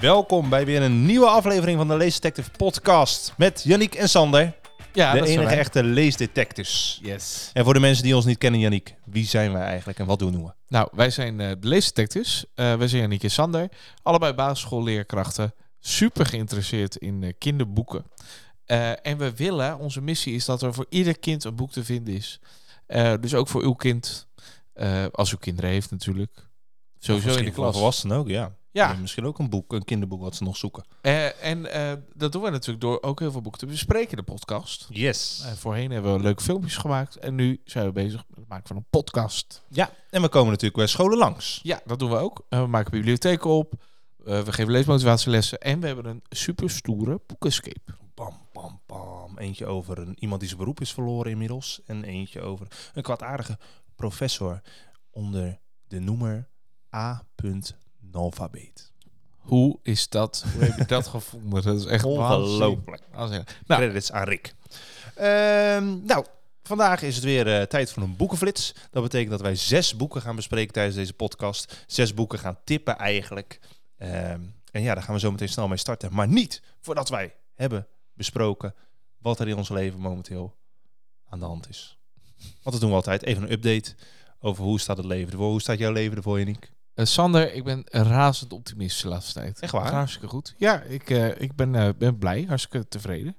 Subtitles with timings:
[0.00, 4.54] Welkom bij weer een nieuwe aflevering van de Leesdetective podcast met Yannick en Sander,
[4.92, 6.98] Ja, de enige echte leesdetectives.
[7.02, 7.50] Yes.
[7.52, 10.18] En voor de mensen die ons niet kennen, Yannick, wie zijn wij eigenlijk en wat
[10.18, 10.52] doen we?
[10.68, 12.44] Nou, wij zijn eh, de leesdetectives.
[12.54, 13.68] Eh wij zijn Janiek en Sander.
[14.02, 15.54] Allebei basisschoolleerkrachten.
[15.80, 18.04] Super geïnteresseerd in eh, kinderboeken.
[19.02, 22.14] En we willen, onze missie is dat er voor ieder kind een boek te vinden
[22.14, 22.40] is.
[23.20, 24.26] Dus ook voor uw kind.
[25.12, 26.46] als uw kinderen heeft natuurlijk.
[26.98, 27.74] Sowieso in de klas.
[27.74, 28.56] volwassenen ook, ja.
[28.78, 30.84] Ja, En Misschien ook een boek, een kinderboek wat ze nog zoeken.
[31.00, 34.16] eh, en eh, dat doen we natuurlijk door ook heel veel boeken te bespreken in
[34.16, 34.86] de podcast.
[34.90, 35.42] Yes.
[35.46, 37.16] Eh, voorheen hebben we leuke filmpjes gemaakt.
[37.16, 39.62] En nu zijn we bezig met het maken van een podcast.
[39.68, 41.60] Ja, en we komen natuurlijk bij scholen langs.
[41.62, 42.44] Ja, dat doen we ook.
[42.48, 43.72] Eh, we maken bibliotheken op.
[44.24, 45.58] Eh, we geven leesmotivatielessen.
[45.58, 47.80] En we hebben een super stoere boekenscape.
[48.14, 49.38] Bam, bam, bam.
[49.38, 51.80] Eentje over een, iemand die zijn beroep is verloren inmiddels.
[51.86, 53.58] En eentje over een kwaadaardige
[53.96, 54.60] professor
[55.10, 56.48] onder de noemer
[58.14, 58.92] A.Nalfabeet.
[59.36, 60.44] Hoe is dat?
[60.52, 61.62] Hoe heb je dat gevonden?
[61.62, 63.02] Dat is echt Ongelooflijk.
[63.12, 64.54] Nou, Credits aan Rick.
[65.14, 66.24] Ehm, nou,
[66.62, 68.74] vandaag is het weer eh, tijd voor een boekenflits.
[68.90, 71.84] Dat betekent dat wij zes boeken gaan bespreken tijdens deze podcast.
[71.86, 73.60] Zes boeken gaan tippen eigenlijk.
[73.98, 76.14] Ehm, en ja, daar gaan we zo meteen snel mee starten.
[76.14, 78.74] Maar niet voordat wij hebben besproken
[79.18, 80.56] wat er in ons leven momenteel
[81.28, 81.98] aan de hand is.
[82.36, 83.22] Want dat doen we altijd.
[83.22, 83.94] Even een update
[84.40, 85.50] over hoe staat het leven ervoor.
[85.50, 86.72] Hoe staat jouw leven ervoor, Yannick?
[86.98, 89.60] Eh, Sander, ik ben razend optimistisch de laatste tijd.
[89.60, 89.92] Echt waar?
[89.92, 90.54] Hartstikke goed.
[90.56, 92.44] Ja, ik, eh, ik ben, eh, ben blij.
[92.48, 93.36] Hartstikke tevreden.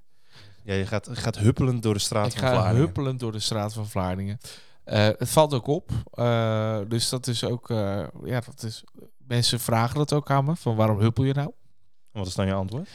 [0.63, 2.85] Ja, je gaat, gaat huppelend door de straat ik van ga Vlaardingen.
[2.85, 4.39] huppelend door de straat van Vlaardingen.
[4.83, 5.91] Het valt ook op.
[6.89, 7.67] Dus dat is ook...
[8.23, 8.83] ja, dat is...
[9.17, 10.55] Mensen vragen dat ook aan me.
[10.55, 11.51] Van waarom huppel je nou?
[12.11, 12.89] Wat is dan je antwoord?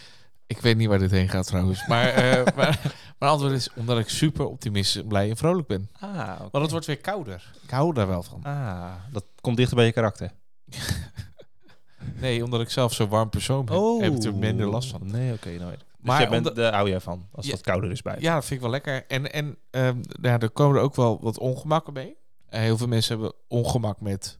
[0.47, 1.87] Ik weet niet waar dit heen gaat trouwens.
[1.87, 2.15] Maar,
[2.57, 2.81] maar
[3.19, 5.91] mijn antwoord is omdat ik super optimistisch, blij en vrolijk ben.
[6.01, 7.53] Ah, Want het wordt weer kouder.
[7.63, 8.43] Ik hou daar wel van.
[8.43, 10.31] Ah, dat komt dichter bij je karakter.
[12.21, 15.01] Nee, omdat ik zelf zo'n warm persoon ben, heb ik er minder last van.
[15.11, 15.49] Nee, oké.
[15.51, 18.17] nou, dus Maar jij bent, daar hou jij van, als het kouder is bij.
[18.19, 19.05] Ja, dat vind ik wel lekker.
[19.09, 22.17] En, en ehm, ja, er komen er ook wel wat ongemakken mee.
[22.49, 24.39] Eh, heel veel mensen hebben ongemak met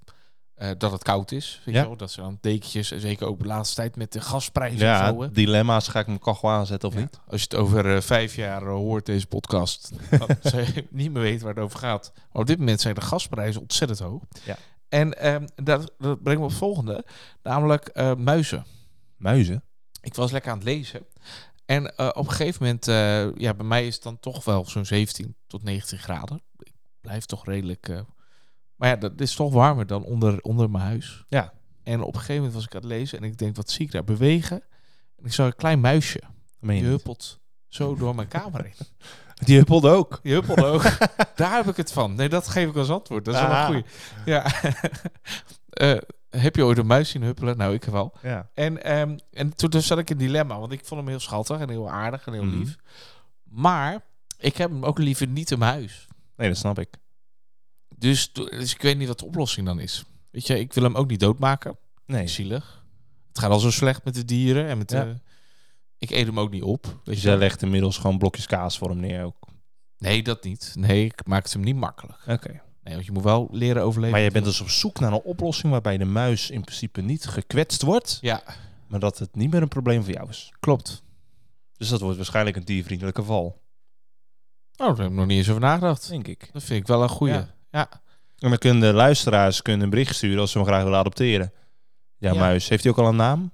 [0.55, 1.63] eh, dat het koud is.
[1.65, 1.81] Weet Ja.
[1.81, 1.97] je wel?
[1.97, 5.07] Dat ze dan dekentjes, en zeker ook de laatste tijd met de gasprijzen en Ja,
[5.09, 5.31] zo.
[5.31, 5.89] dilemma's.
[5.89, 7.01] Ga ik mijn kachel aanzetten of Ja.
[7.01, 7.21] niet?
[7.27, 9.91] Als je het over eh, vijf jaar hoort, deze podcast,
[10.91, 12.13] niet meer weten waar het over gaat.
[12.33, 14.23] Maar op dit moment zijn de gasprijzen ontzettend hoog.
[14.45, 14.57] Ja.
[14.89, 17.05] En ehm, dat, dat brengt me op het volgende,
[17.43, 18.65] namelijk eh, muizen.
[19.17, 19.65] Muizen?
[20.01, 21.07] Ik was lekker aan het lezen.
[21.67, 24.65] En eh, op een gegeven moment, eh, ja, bij mij is het dan toch wel
[24.67, 26.43] zo'n 17 tot 19 graden.
[26.59, 28.05] Ik blijf toch redelijk.
[28.77, 31.25] maar ja, dat is toch warmer dan onder, onder mijn huis.
[31.29, 31.53] Ja.
[31.83, 33.87] En op een gegeven moment was ik aan het lezen en ik denk, wat zie
[33.87, 34.63] ik daar bewegen?
[35.17, 36.23] En ik zag een klein muisje.
[36.61, 38.75] Die huppelt zo door mijn kamer heen.
[39.45, 40.21] Die huppelde ook.
[40.23, 40.83] Die huppelde ook.
[41.37, 42.15] Daar heb ik het van.
[42.15, 43.25] Nee, dat geef ik als antwoord.
[43.25, 43.85] Dat is wel een goeie.
[44.25, 44.47] Ja.
[45.75, 45.97] Eh,
[46.31, 47.57] heb je ooit een muis zien huppelen?
[47.57, 48.13] Nou, ik wel.
[48.23, 48.49] Ja.
[48.55, 51.61] En, ehm, en toen dus zat ik in dilemma, want ik vond hem heel schattig
[51.61, 52.59] en heel aardig en heel Mhm.
[52.59, 52.77] lief.
[53.45, 54.01] Maar
[54.39, 56.07] ik heb hem ook liever niet in mijn huis.
[56.37, 56.89] Nee, dat snap ik.
[57.99, 60.05] Dus, dus ik weet niet wat de oplossing dan is.
[60.31, 61.77] Weet je, ik wil hem ook niet doodmaken.
[62.07, 62.27] Nee.
[62.29, 62.85] Zielig.
[63.29, 65.05] Het gaat al zo slecht met de dieren en met Ja.
[65.05, 65.15] de...
[65.99, 67.01] Ik eet hem ook niet op.
[67.05, 67.29] Dus je.
[67.29, 69.37] jij legt inmiddels gewoon blokjes kaas voor hem neer ook.
[69.99, 70.73] Nee, dat niet.
[70.79, 72.19] Nee, ik maak het hem niet makkelijk.
[72.27, 72.63] Oké.
[72.83, 74.13] Nee, want je moet wel leren overleven.
[74.13, 77.27] Maar jij bent dus op zoek naar een oplossing waarbij de muis in principe niet
[77.27, 78.43] gekwetst wordt, Ja,
[78.89, 80.53] maar dat het niet meer een probleem voor jou is.
[80.61, 81.03] klopt.
[81.77, 83.63] Dus dat wordt waarschijnlijk een diervriendelijke val,
[84.77, 86.09] Oh, daar heb ik nog niet eens over nagedacht.
[86.09, 86.51] denk ik.
[86.53, 87.35] Dat vind ik wel een goeie.
[87.35, 87.55] Ja.
[87.71, 87.89] Ja.
[88.39, 91.53] En dan kunnen de luisteraars kunnen een bericht sturen als ze hem graag willen adopteren.
[92.19, 92.39] Ja, Ja.
[92.39, 92.69] muis.
[92.69, 93.53] Heeft hij ook al een naam?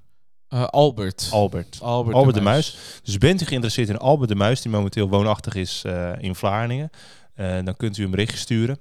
[0.51, 1.29] Eh, Albert.
[1.31, 1.79] Albert.
[1.83, 2.77] Albert, Albert de Muis.
[3.03, 6.91] Dus bent u geïnteresseerd in Albert de Muis, die momenteel woonachtig is eh, in Vlaardingen,
[7.35, 8.79] eh, dan kunt u een berichtje sturen.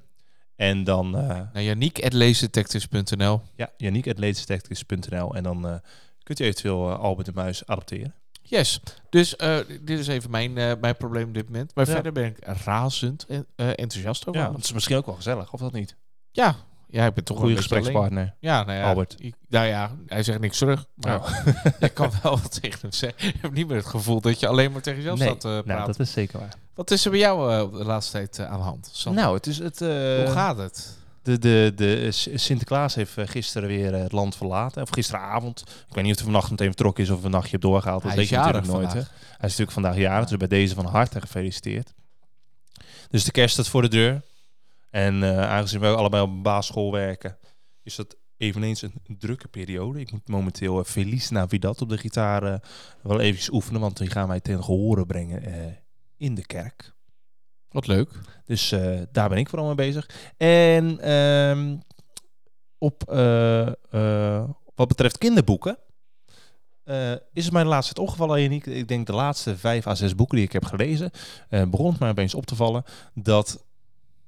[0.56, 5.81] En dan, Nou, Yannick.leesdetectives.nl ja, Yannick.leedsdetectives.nl en dan
[6.24, 8.13] kunt u eventueel Albert de Muis adopteren.
[8.41, 8.79] Yes.
[9.09, 9.35] Dus
[9.81, 11.75] dit is even mijn, mijn probleem op dit moment.
[11.75, 11.94] Maar Ja.
[11.94, 14.41] verder ben ik razend en, enthousiast over.
[14.41, 15.96] Ja, dat is misschien ook wel gezellig, of dat niet?
[16.32, 16.55] ja.
[16.91, 17.70] Ja, ik ben toch Goede een alleen.
[17.70, 18.36] gesprekspartner.
[18.40, 19.16] Ja, nou ja, Albert.
[19.20, 20.86] Ik, nou ja, hij zegt niks terug.
[20.96, 21.47] Maar Oh.
[21.80, 23.28] ik kan wel wat tegen hem zeggen.
[23.28, 25.47] Ik heb niet meer het gevoel dat je alleen maar tegen jezelf Nee, staat te
[25.47, 25.68] praten.
[25.76, 26.53] Nou, dat is zeker waar.
[26.74, 28.90] Wat is er bij jou eh, de laatste tijd eh, aan de hand?
[28.91, 29.22] Sander?
[29.24, 29.82] Nou, het is het.
[29.82, 30.97] eh, Hoe gaat het?
[31.24, 34.82] De, de, de Sinterklaas heeft eh, gisteren weer eh, het land verlaten.
[34.82, 35.59] Of gisteravond.
[35.88, 38.02] Ik weet niet of hij vannacht meteen vertrokken is of een nachtje heeft doorgehaald.
[38.02, 38.94] Dat Hij weet is je natuurlijk nooit.
[38.94, 39.00] Hè?
[39.00, 39.08] Hij
[39.50, 41.94] is natuurlijk vandaag jarig, dus bij deze van harte gefeliciteerd.
[43.09, 44.22] Dus de kerst staat voor de deur.
[44.90, 47.38] En eh, aangezien we allebei op basisschool werken,
[47.84, 50.00] is dat eveneens een drukke periode.
[50.00, 52.59] Ik moet momenteel uh, Feliz Navidad op de gitaar eh,
[53.02, 55.74] wel eventjes oefenen, want die gaan wij ten gehore brengen eh,
[56.18, 56.94] in de kerk.
[57.70, 58.09] Wat leuk.
[58.46, 60.09] Dus eh, daar ben ik vooral mee bezig.
[60.38, 61.78] En ehm,
[62.78, 65.78] op, eh, eh, wat betreft kinderboeken,
[66.84, 68.66] eh, is het mij de laatste tijd opgevallen, Janiek.
[68.66, 71.12] Ik denk de laatste vijf à zes boeken die ik heb gelezen,
[71.50, 72.84] eh, begon het mij opeens op te vallen
[73.14, 73.66] dat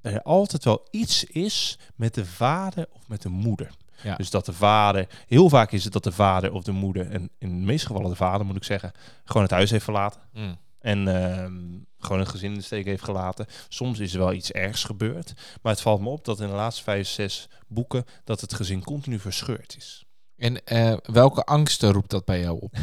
[0.02, 3.72] er altijd wel iets is met de vader of met de moeder.
[4.04, 4.16] Ja.
[4.16, 7.30] Dus dat de vader, heel vaak is het dat de vader of de moeder, en
[7.38, 8.92] in de meeste gevallen de vader moet ik zeggen,
[9.26, 10.22] gewoon het huis heeft verlaten.
[10.34, 10.58] Mm.
[10.80, 11.54] En ehm,
[12.00, 13.46] gewoon een gezin in de steek heeft gelaten.
[13.70, 15.34] Soms is er wel iets ergs gebeurd.
[15.62, 18.06] Maar het valt me op dat in de laatste vijf, zes boeken...
[18.24, 20.06] dat het gezin continu verscheurd is.
[20.38, 22.76] En eh, welke angsten roept dat bij jou op?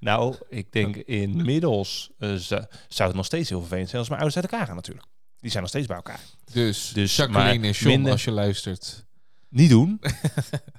[0.00, 4.00] Nou, ik denk inmiddels zou zou het nog steeds heel vervelend zijn...
[4.00, 5.06] als mijn ouders uit elkaar gaan natuurlijk.
[5.48, 6.20] Die zijn nog steeds bij elkaar.
[6.52, 9.06] Dus, Dus, Jacqueline en minder- als je luistert,
[9.48, 10.00] Niet doen.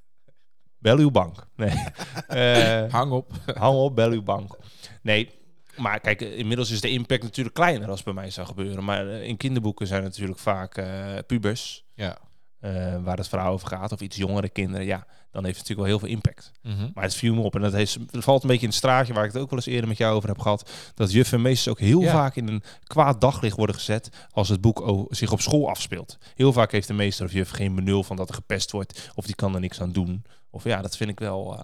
[0.80, 1.48] bel uw bank.
[1.56, 1.74] Nee.
[2.28, 3.32] Eh, hang op.
[3.56, 4.58] hang op, bel uw bank.
[5.02, 5.30] Nee,
[5.78, 8.84] maar kijk, inmiddels is de impact natuurlijk kleiner als bij mij zou gebeuren.
[8.84, 11.86] Maar eh, in kinderboeken zijn het natuurlijk vaak eh, pubers...
[11.94, 12.18] Ja.
[12.60, 15.78] Eh, waar het verhaal over gaat, of iets jongere kinderen, ja, dan heeft het natuurlijk
[15.78, 16.52] wel heel veel impact.
[16.62, 16.90] Mhm.
[16.94, 19.26] Maar het viel me op en dat heeft, valt een beetje in het straatje waar
[19.26, 21.68] ik het ook wel eens eerder met jou over heb gehad, dat juffen en meesters
[21.68, 22.12] ook heel Ja.
[22.12, 26.18] vaak in een kwaad daglicht worden gezet als het boek zich op school afspeelt.
[26.36, 29.26] Heel vaak heeft de meester of juf geen benul van dat er gepest wordt, of
[29.26, 30.24] die kan er niks aan doen.
[30.50, 31.60] Of ja, dat vind ik wel, eh,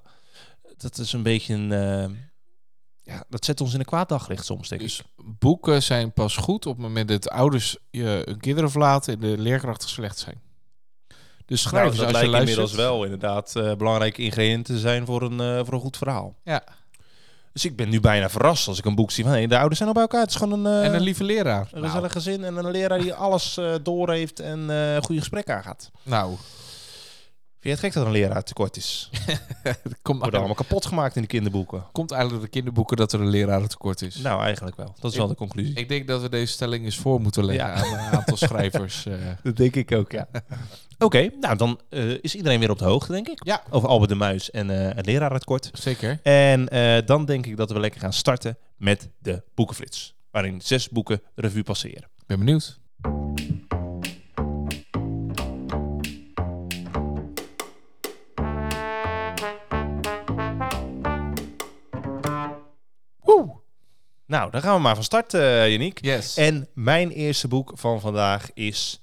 [0.78, 2.10] dat is een beetje een, eh,
[3.02, 4.88] ja, dat zet ons in een kwaad daglicht soms, denk ik.
[4.88, 5.02] Dus
[5.40, 9.38] boeken zijn pas goed op het moment dat ouders je hun kinderen verlaten en de
[9.38, 10.44] leerkrachten slecht zijn.
[11.46, 12.70] Dus Nou, schrijvers, dat als je lijkt luistert...
[12.70, 16.36] inmiddels wel inderdaad eh, belangrijke ingrediënten zijn voor een, eh, voor een goed verhaal.
[16.44, 16.64] Ja.
[17.54, 19.78] Dus ik ben nu bijna verrast als ik een boek zie van hey, de ouders
[19.78, 20.22] zijn al bij elkaar.
[20.22, 21.68] Het is gewoon een, eh, En een lieve leraar.
[21.72, 24.60] een gezellig gezin en een leraar die alles door heeft en
[25.04, 25.92] goede gesprekken aangaat.
[26.04, 26.38] Nou, nou
[27.66, 29.10] je het gek dat een leraar tekort is?
[29.64, 31.84] het komt, Worden allemaal kapot gemaakt in de kinderboeken.
[31.92, 34.16] komt eigenlijk door de kinderboeken dat er een leraar tekort is.
[34.16, 34.96] Nou, eigenlijk wel.
[35.00, 35.76] Dat is wel de conclusie.
[35.76, 37.74] Ik denk dat we deze stelling eens voor moeten leggen Ja.
[37.74, 39.06] aan een aantal schrijvers.
[39.06, 39.14] eh.
[39.44, 40.28] dat denk ik ook, ja.
[40.98, 43.46] Oké, nou dan eh, is iedereen weer op de hoogte, denk ik.
[43.46, 43.64] Ja.
[43.70, 45.70] Over Albert de Muis en eh het lerarentekort.
[45.74, 46.20] Zeker.
[46.24, 46.66] En
[47.06, 50.16] dan denk ik dat we lekker gaan starten met de boekenflits.
[50.32, 52.10] Waarin zes boeken revue passeren.
[52.28, 52.80] Ben benieuwd.
[64.28, 66.04] Nou, dan gaan we maar van start, eh Janiek.
[66.06, 66.38] Yes.
[66.38, 69.00] En mijn eerste boek van vandaag is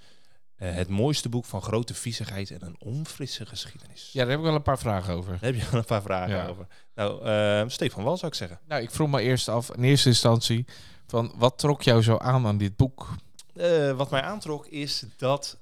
[0.56, 4.10] eh, het mooiste boek van grote viezigheid en een onfrisse geschiedenis.
[4.12, 5.30] Ja, daar heb ik wel een paar vragen over.
[5.32, 6.46] Daar heb je wel een paar vragen Ja.
[6.46, 6.66] over.
[6.94, 8.60] Nou, eh, Stefan Wal zou ik zeggen.
[8.68, 10.64] Nou, ik vroeg me eerst af, in eerste instantie,
[11.06, 13.08] van wat trok jou zo aan aan dit boek?
[13.54, 15.58] Eh, wat mij aantrok is dat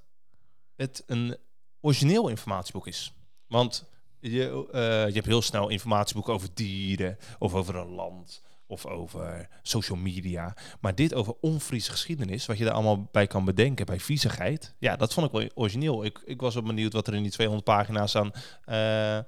[0.77, 1.37] het een
[1.81, 3.13] origineel informatieboek is.
[3.47, 3.85] Want
[4.21, 9.49] je, eh, je hebt heel snel informatieboeken over dieren, of over een land, of over
[9.63, 10.57] social media.
[10.81, 14.75] Maar dit over onfriese geschiedenis, wat je daar allemaal bij kan bedenken bij viezigheid.
[14.79, 16.05] Ja, dat vond ik wel origineel.
[16.05, 18.33] Ik, ik was wel benieuwd wat er in die 200 pagina's aan
[18.65, 19.25] eh, eh,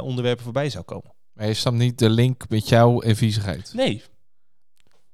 [0.00, 1.12] onderwerpen voorbij zou komen.
[1.32, 3.72] Maar je snapt niet de link met jou en viezigheid.
[3.74, 4.02] Nee.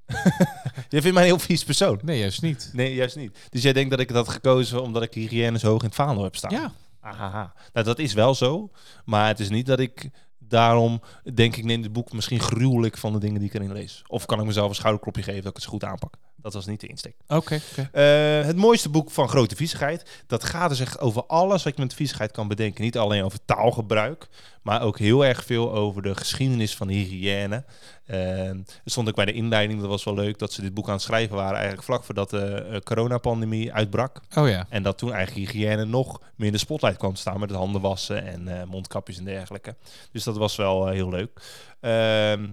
[0.88, 2.00] je vindt mij een heel vies persoon.
[2.02, 2.70] Nee, juist niet.
[2.72, 3.38] Nee, juist niet.
[3.48, 5.94] Dus jij denkt dat ik dat had gekozen omdat ik hygiëne zo hoog in het
[5.94, 6.50] vaandel heb staan?
[6.50, 7.52] Ja, Ahaha.
[7.72, 8.70] Nou, dat is wel zo.
[9.04, 10.10] Maar het is niet dat ik
[10.50, 11.00] daarom
[11.34, 14.02] denk ik neem dit boek misschien gruwelijk van de dingen die ik erin lees.
[14.06, 16.14] Of kan ik mezelf een schouderklopje geven dat ik het zo goed aanpak.
[16.42, 17.16] Dat was niet de insteek.
[17.28, 17.88] oké.
[17.92, 20.24] Eh, het mooiste boek van grote viezigheid.
[20.26, 22.82] Dat gaat dus echt over alles wat je met viezigheid kan bedenken.
[22.82, 24.28] Niet alleen over taalgebruik,
[24.62, 27.64] maar ook heel erg veel over de geschiedenis van de hygiëne.
[28.06, 30.92] Er stond ook bij de inleiding, dat was wel leuk, dat ze dit boek aan
[30.92, 34.20] het schrijven waren eigenlijk vlak voordat de eh, coronapandemie uitbrak.
[34.36, 34.66] Oh ja.
[34.68, 37.58] En dat toen eigenlijk hygiëne nog meer in de spotlight kwam te staan met het
[37.58, 39.76] handen wassen en eh, mondkapjes en dergelijke.
[40.12, 41.40] Dus dat was wel heel leuk.
[41.80, 42.48] Ehm,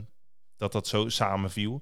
[0.57, 1.81] dat dat zo samenviel.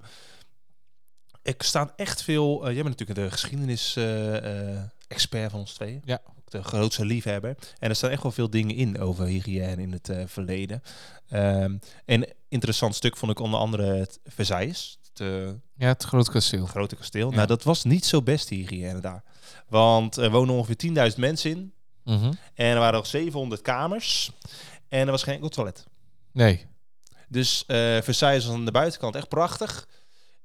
[1.46, 2.60] Er staan echt veel.
[2.68, 6.00] eh, jij bent natuurlijk de geschiedenis-expert van ons twee.
[6.06, 6.22] Ja.
[6.30, 7.56] Ook de grootste liefhebber.
[7.80, 10.82] En er staan echt wel veel dingen in over hygiëne in het eh, verleden.
[11.30, 15.00] Ehm, en interessant stuk vond ik onder andere het Versailles.
[15.10, 15.48] Het, eh,
[15.78, 16.66] Ja, het groot kasteel.
[16.66, 17.30] grote kasteel.
[17.30, 17.36] Ja.
[17.36, 19.24] Nou, dat was niet zo best, hygiëne daar.
[19.68, 20.76] Want er wonen ongeveer
[21.14, 21.74] 10.000 mensen in.
[22.04, 22.32] Mhm.
[22.54, 24.32] En er waren nog 700 kamers.
[24.88, 25.86] En er was geen enkel toilet.
[26.32, 26.66] Nee.
[27.30, 29.88] Dus eh Versailles was aan de buitenkant echt prachtig.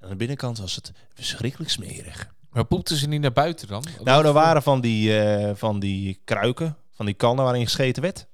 [0.00, 2.33] Aan de binnenkant was het verschrikkelijk smerig.
[2.50, 3.85] Maar poepten ze niet naar buiten dan?
[4.04, 8.28] Nou, er waren van die, eh, van die kruiken, van die kannen waarin gescheten werd.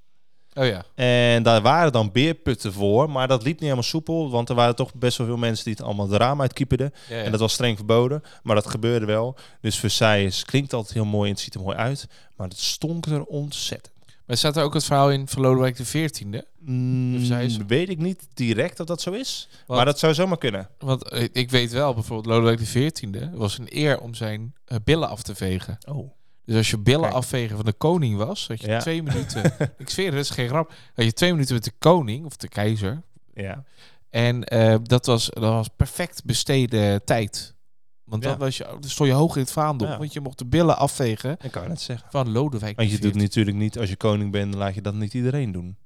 [0.55, 0.85] Oh ja.
[0.95, 4.31] En daar waren dan beerputten voor, maar dat liep niet helemaal soepel.
[4.31, 6.93] Want er waren toch best wel veel mensen die het allemaal de raam uitkieperden.
[7.09, 7.23] ja, ja.
[7.23, 9.37] En dat was streng verboden, maar dat gebeurde wel.
[9.61, 12.09] Dus Versailles klinkt altijd heel mooi en het ziet er mooi uit.
[12.37, 13.95] Maar het stonk er ontzettend.
[14.27, 16.23] Maar staat er ook het verhaal in van Lodewijk XIV?
[16.59, 17.57] Mm, Versailles?
[17.67, 19.49] weet ik niet direct of dat zo is.
[19.67, 20.69] Maar dat zou zomaar kunnen.
[20.79, 25.09] Want eh, ik weet wel, bijvoorbeeld Lodewijk XIV was een eer om zijn eh, billen
[25.09, 25.79] af te vegen.
[25.89, 26.11] Oh.
[26.45, 27.13] Dus als je billen Kijk.
[27.15, 28.81] afvegen van de koning was, had je Ja.
[28.81, 29.45] twee minuten.
[29.79, 30.73] ik zweer, het, dat is geen grap.
[30.95, 33.03] Had je twee minuten met de koning of de keizer,
[33.35, 33.65] Ja.
[34.11, 37.55] En eh, dat, was, dat was perfect besteden tijd.
[38.07, 38.39] Want dan, Ja.
[38.39, 39.89] was je, dan stond je hoog in het vaandel.
[39.89, 39.99] Ja.
[39.99, 42.11] Want je mocht de billen afvegen Ik kan je net zeggen.
[42.11, 42.77] van Lodewijk.
[42.77, 45.77] Want je doet natuurlijk niet, als je koning bent, laat je dat niet iedereen doen.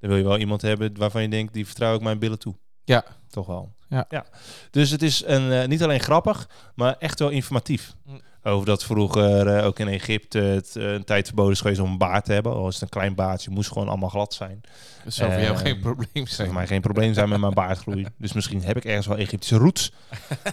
[0.00, 2.54] Dan wil je wel iemand hebben waarvan je denkt, die vertrouw ik mijn billen toe.
[2.84, 3.04] Ja.
[3.28, 3.76] Toch wel.
[3.88, 4.26] Ja.
[4.70, 7.94] Dus het is een, eh, niet alleen grappig, maar echt wel informatief.
[8.04, 8.20] Mm.
[8.42, 11.90] Over dat vroeger eh, ook in Egypte het eh, een tijd verboden is geweest om
[11.90, 12.52] een baard te hebben.
[12.52, 14.60] Al is het een klein baardje, moest gewoon allemaal glad zijn.
[15.04, 16.46] Dat zou voor jou Eh, geen probleem zijn.
[16.46, 18.06] voor mij geen probleem zijn met mijn baardgroei.
[18.18, 19.92] Dus misschien heb ik ergens wel Egyptische roots.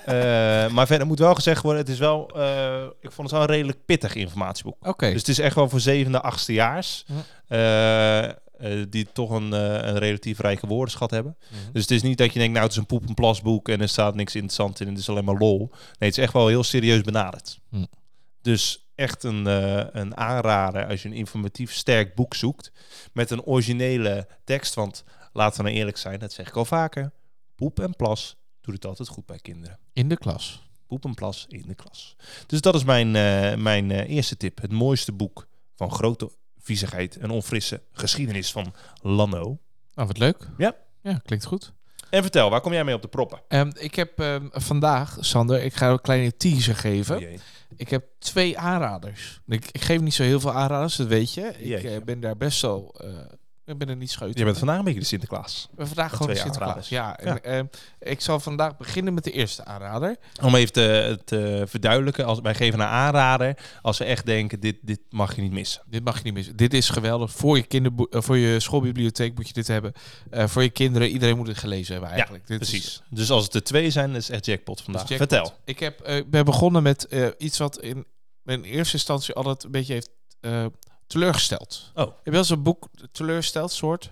[0.76, 2.24] Maar verder moet wel gezegd worden, het is wel,
[3.02, 4.88] ik vond het wel een redelijk pittig informatieboek.
[4.88, 5.06] Oké.
[5.10, 7.06] Dus het is echt wel voor zevende, achtstejaars.
[7.48, 8.24] Ja.
[8.28, 8.34] eh,
[8.66, 11.38] eh, die toch een, eh, een relatief rijke woordenschat hebben.
[11.40, 11.72] Mhm.
[11.72, 13.82] Dus het is niet dat je denkt, nou het is een poep en plasboek en
[13.82, 15.58] er staat niks interessant in en het is alleen maar lol.
[15.58, 17.60] Nee, het is echt wel heel serieus benaderd.
[17.70, 17.86] Hm.
[18.42, 22.72] Dus echt een, eh, een aanrader als je een informatief sterk boek zoekt
[23.14, 24.74] met een originele tekst.
[24.74, 25.04] Want
[25.34, 27.12] laten we nou eerlijk zijn, dat zeg ik al vaker.
[27.56, 29.80] Poep en plas doet het altijd goed bij kinderen.
[29.94, 30.64] In de klas.
[30.88, 32.16] Poep en plas in de klas.
[32.46, 33.12] Dus dat is mijn,
[33.62, 34.62] mijn eerste tip.
[34.62, 36.32] Het mooiste boek van grote
[36.66, 39.60] viezigheid en onfrisse geschiedenis van Lanno.
[39.94, 40.48] Nou, wat leuk.
[40.58, 40.76] Ja.
[41.02, 41.74] Ja, klinkt goed.
[42.10, 43.42] En vertel, waar kom jij mee op de proppen?
[43.48, 47.18] Ehm, ik heb ehm, vandaag, Sander, ik ga een kleine teaser geven.
[47.18, 47.40] Oh.
[47.76, 49.42] Ik heb twee aanraders.
[49.48, 51.42] Ik, ik geef niet zo heel veel aanraders, dat weet je.
[51.58, 52.96] Ik eh, ben daar best wel...
[53.00, 53.10] eh,
[53.66, 54.38] ik ben er niet scheut.
[54.38, 55.68] Je bent vandaag een beetje de Sinterklaas.
[55.76, 56.90] Ben vandaag gewoon twee Sinterklaas.
[56.90, 57.66] Ja, en, ehm,
[58.00, 60.16] ik zal vandaag beginnen met de eerste aanrader.
[60.42, 64.76] Om even te, te verduidelijken, als, wij geven een aanrader als we echt denken, dit,
[64.82, 65.82] dit mag je niet missen.
[65.86, 66.56] Dit mag je niet missen.
[66.56, 67.32] Dit is geweldig.
[67.32, 69.94] Voor je, kinderboe- eh, voor je schoolbibliotheek moet je dit hebben.
[70.30, 72.48] Eh, voor je kinderen, iedereen moet het gelezen hebben eigenlijk.
[72.48, 72.86] dit Precies.
[72.86, 75.08] Is, dus als het er twee zijn, is echt jackpot vandaag.
[75.08, 75.30] jackpot.
[75.30, 75.54] Vertel.
[75.66, 77.08] ik heb, eh, ben begonnen met
[77.38, 78.06] iets wat in
[78.42, 80.10] mijn eerste instantie altijd een beetje heeft
[81.08, 81.92] teleurgesteld.
[81.94, 82.06] Oh.
[82.06, 84.12] Heb je wel eens een boek teleurgesteld soort?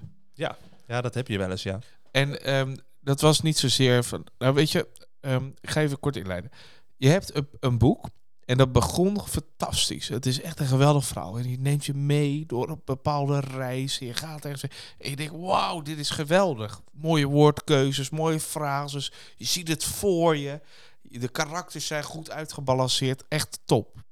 [0.87, 1.79] Ja, dat heb je wel eens, ja.
[2.11, 4.25] En ehm, dat was niet zozeer van...
[4.37, 4.87] Nou weet je,
[5.19, 6.51] ehm, ik ga even kort inleiden.
[6.97, 8.09] Je hebt een, een boek
[8.45, 10.07] en dat begon fantastisch.
[10.07, 11.37] Het is echt een geweldig verhaal.
[11.37, 13.99] En die neemt je mee door een bepaalde reis.
[13.99, 14.63] En je gaat ergens...
[14.97, 16.81] En je denkt, wauw, dit is geweldig.
[16.91, 19.11] Mooie woordkeuzes, mooie frases.
[19.35, 20.61] Je ziet het voor je.
[21.01, 23.23] De karakters zijn goed uitgebalanceerd.
[23.27, 24.03] Echt top.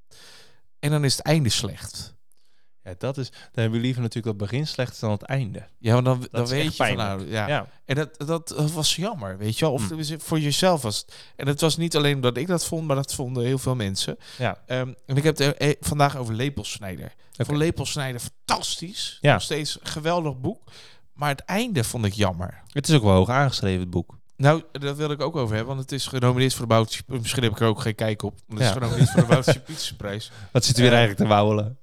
[0.79, 2.15] En dan is het einde slecht.
[2.91, 5.67] Ja dat is, dan hebben we liever natuurlijk dat begin slechter dan het einde.
[5.77, 7.47] Ja, want dan, dan weet je van nou, ja.
[7.47, 7.67] Ja.
[7.85, 9.73] En dat, dat, dat was jammer, weet je wel.
[9.73, 9.87] Of Hm.
[9.87, 11.13] tenminste, voor jezelf was het.
[11.35, 14.17] En het was niet alleen dat ik dat vond, maar dat vonden heel veel mensen.
[14.37, 14.57] Ja.
[14.65, 17.05] Ehm, en ik heb het eh, vandaag over Lepelsnijder.
[17.05, 17.45] Ik Oké.
[17.45, 19.17] vond Lepelsnijder fantastisch.
[19.21, 19.33] Ja.
[19.33, 20.61] Nog steeds een geweldig boek.
[21.13, 22.61] Maar het einde vond ik jammer.
[22.71, 24.19] Het is ook wel hoog aangeschreven, het boek.
[24.37, 27.01] Nou, dat wil ik ook over hebben, want het is genomineerd voor de Boutje...
[27.07, 28.33] Misschien heb ik er ook geen kijk op.
[28.47, 28.65] maar Het Ja.
[28.65, 30.31] is genomineerd voor de Boutje Pietersprijs.
[30.51, 31.77] Wat zit er weer Eh, eigenlijk te wauwelen?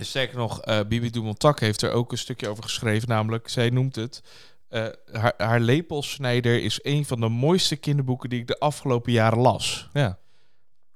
[0.00, 3.08] Sterker nog, eh Bibi Dumontak heeft er ook een stukje over geschreven.
[3.08, 4.22] Namelijk, zij noemt het...
[4.68, 9.38] eh, haar, haar Lepelsnijder is een van de mooiste kinderboeken die ik de afgelopen jaren
[9.38, 9.88] las.
[9.92, 10.18] Ja.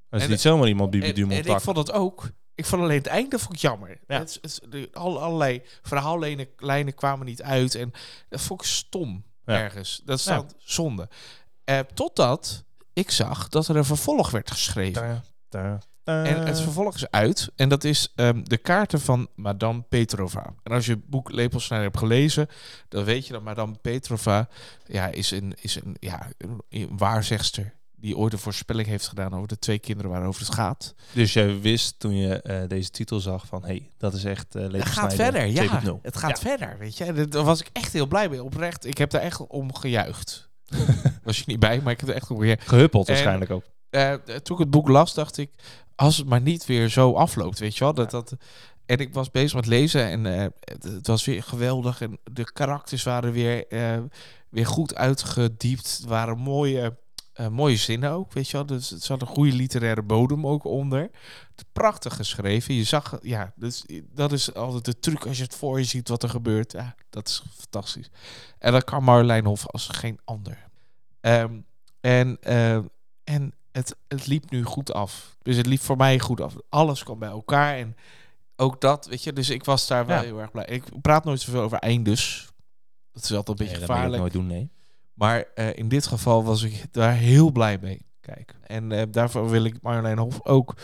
[0.08, 2.30] Dat is en- niet zomaar iemand Bibi En, en ik vond het ook.
[2.54, 4.00] Ik vond alleen het einde vond ik jammer.
[4.06, 4.18] Ja.
[4.18, 7.74] Het, het, allerlei verhaallijnen lijnen kwamen niet uit.
[7.74, 7.92] En
[8.28, 9.54] dat vond ik stom Ja.
[9.58, 10.00] ergens.
[10.04, 10.28] Dat is
[10.58, 11.08] zonde.
[11.64, 15.24] Eh, totdat ik zag dat er een vervolg werd geschreven.
[16.10, 17.50] En het vervolg is uit.
[17.56, 20.54] En dat is ehm, de kaarten van Madame Petrova.
[20.62, 22.48] En als je het boek Lepelsnijder hebt gelezen,
[22.88, 24.48] dan weet je dat Madame Petrova
[24.86, 26.26] ja, is een, is een, ja,
[26.68, 27.72] een, waarzegster.
[27.96, 30.94] Die ooit een voorspelling heeft gedaan over de twee kinderen waarover het gaat.
[31.12, 34.56] Dus jij wist toen je eh, deze titel zag van, hé, hey, dat is echt
[34.56, 35.82] uh, Het gaat verder, ja.
[36.02, 37.28] Het gaat verder, weet je.
[37.28, 38.84] Daar was ik echt heel blij mee, oprecht.
[38.86, 40.48] Ik heb daar echt om gejuicht.
[41.24, 42.68] was je niet bij, maar ik heb er echt om gejuicht.
[42.68, 43.64] Gehuppeld En- waarschijnlijk ook.
[43.90, 45.50] Eh, toen ik het boek las, dacht ik...
[45.94, 47.94] Als het maar niet weer zo afloopt, weet je wel.
[47.94, 48.36] Dat, dat,
[48.90, 52.00] en ik was bezig met lezen en eh, het, het was weer geweldig.
[52.00, 53.98] En de karakters waren weer, eh,
[54.48, 55.96] weer goed uitgediept.
[55.96, 56.98] Het waren mooie,
[57.32, 58.66] eh, mooie zinnen ook, weet je wel.
[58.66, 61.00] Dus het zat een goede literaire bodem ook onder.
[61.56, 62.74] Het prachtig geschreven.
[62.74, 66.08] Je zag, ja, dus, dat is altijd de truc als je het voor je ziet
[66.08, 66.72] wat er gebeurt.
[66.72, 68.10] Ja, dat is fantastisch.
[68.58, 70.68] En dat kan Marjolein Hof als geen ander.
[71.20, 71.60] Ehm,
[72.00, 72.78] en, eh,
[73.24, 75.36] en het, het liep nu goed af.
[75.42, 76.54] Dus het liep voor mij goed af.
[76.68, 77.96] Alles kwam bij elkaar en
[78.56, 79.32] ook dat, weet je.
[79.32, 80.22] Dus ik was daar wel Ja.
[80.22, 80.64] heel erg blij.
[80.64, 82.48] Ik praat nooit zoveel over eindes.
[83.12, 84.20] Dat is altijd een beetje Nee, dat moet je ook gevaarlijk.
[84.22, 84.70] nooit doen, nee.
[85.14, 88.06] Maar eh, in dit geval was ik daar heel blij mee.
[88.20, 88.54] Kijk.
[88.66, 90.74] En eh, daarvoor wil ik Marjolein Hof ook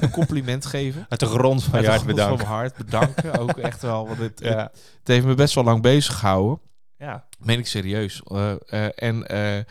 [0.00, 1.06] een compliment geven.
[1.08, 3.38] Uit de grond van Uit je de hart grond van mijn hart bedanken.
[3.38, 4.06] ook echt wel.
[4.06, 4.48] Want het, Ja.
[4.62, 6.60] het, het heeft me best wel lang bezig gehouden.
[6.96, 7.26] ja.
[7.38, 8.22] Meen ik serieus.
[8.24, 9.64] Eh, eh, en, eh,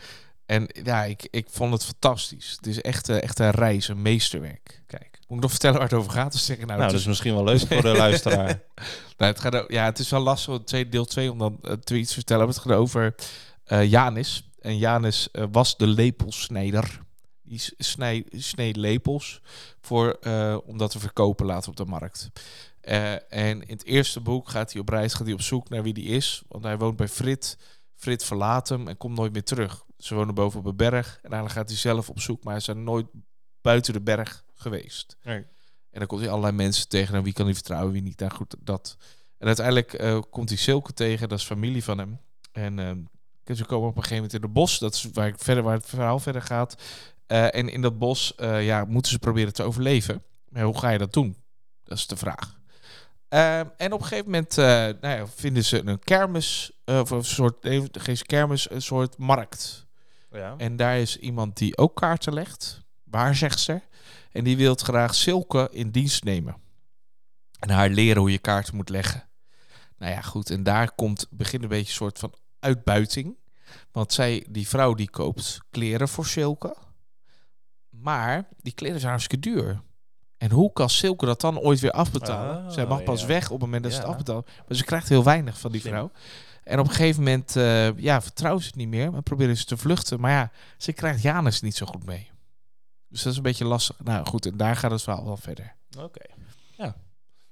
[0.52, 2.50] en ja, ik, ik vond het fantastisch.
[2.56, 4.82] Het is echt, eh, echt een reis, een meesterwerk.
[4.86, 5.18] Kijk.
[5.28, 6.32] Moet ik nog vertellen waar het over gaat?
[6.32, 8.62] Dus zeggen, nou, Nou, dat is, is misschien wel leuk voor de luisteraar.
[9.16, 12.14] nou, het, gaat, ja, het is wel lastig, deel 2, om dan uh, iets te
[12.14, 12.46] vertellen.
[12.46, 13.14] Maar het gaat over
[13.64, 14.50] eh, Janis.
[14.62, 17.00] En Janis eh, was de lepelsnijder.
[17.42, 19.40] Die snij, sneed lepels
[19.80, 22.30] voor, eh, om dat te verkopen later op de markt.
[22.80, 25.82] Eh, en in het eerste boek gaat hij op reis, gaat hij op zoek naar
[25.82, 26.42] wie die is.
[26.48, 27.58] Want hij woont bij Frit.
[27.94, 29.84] Frit verlaat hem en komt nooit meer terug.
[30.02, 31.18] Ze wonen boven op een berg.
[31.22, 33.06] En dan gaat hij zelf op zoek, maar hij is er nooit
[33.60, 35.16] buiten de berg geweest.
[35.22, 35.46] Nee.
[35.90, 37.14] En dan komt hij allerlei mensen tegen.
[37.14, 38.18] En wie kan hij vertrouwen, wie niet.
[38.18, 38.96] Nou goed, dat.
[39.38, 41.28] En uiteindelijk eh, komt hij Silke tegen.
[41.28, 42.20] Dat is familie van hem.
[42.52, 42.98] En ehm,
[43.56, 44.78] ze komen op een gegeven moment in het bos.
[44.78, 46.82] Dat is waar, ik verder, waar het verhaal verder gaat.
[47.26, 50.22] Eh, en in dat bos eh, ja, moeten ze proberen te overleven.
[50.48, 51.36] Maar hoe ga je dat doen?
[51.84, 52.60] Dat is de vraag.
[53.28, 54.56] Ehm, en op een gegeven moment
[55.00, 56.72] nou ja, vinden ze een kermis.
[56.84, 59.86] of een soort, nee, geen kermis, een soort markt.
[60.32, 60.54] Ja.
[60.56, 62.80] En daar is iemand die ook kaarten legt.
[63.04, 63.80] Waar zegt ze?
[64.32, 66.56] En die wil graag Silke in dienst nemen.
[67.58, 69.28] En haar leren hoe je kaarten moet leggen.
[69.96, 70.50] Nou ja, goed.
[70.50, 73.36] En daar komt, begint een beetje een soort van uitbuiting.
[73.92, 76.76] Want zij, die vrouw die koopt kleren voor Silke.
[77.88, 79.80] Maar die kleren zijn hartstikke duur.
[80.36, 82.64] En hoe kan Silke dat dan ooit weer afbetalen?
[82.66, 83.26] Oh, Zij mag pas ja.
[83.26, 84.46] weg op het moment dat ze het afbetaalt.
[84.68, 85.92] Maar ze krijgt heel weinig van die Slim.
[85.92, 86.10] vrouw.
[86.62, 89.14] En op een gegeven moment eh, ja, vertrouwen ze het niet meer.
[89.14, 90.20] En proberen ze te vluchten.
[90.20, 92.30] Maar ja, ze krijgt Janus niet zo goed mee.
[93.08, 93.96] Dus dat is een beetje lastig.
[94.04, 95.74] Nou goed, en daar gaat het verhaal wel verder.
[95.98, 96.24] Oké.
[96.76, 96.94] Ja.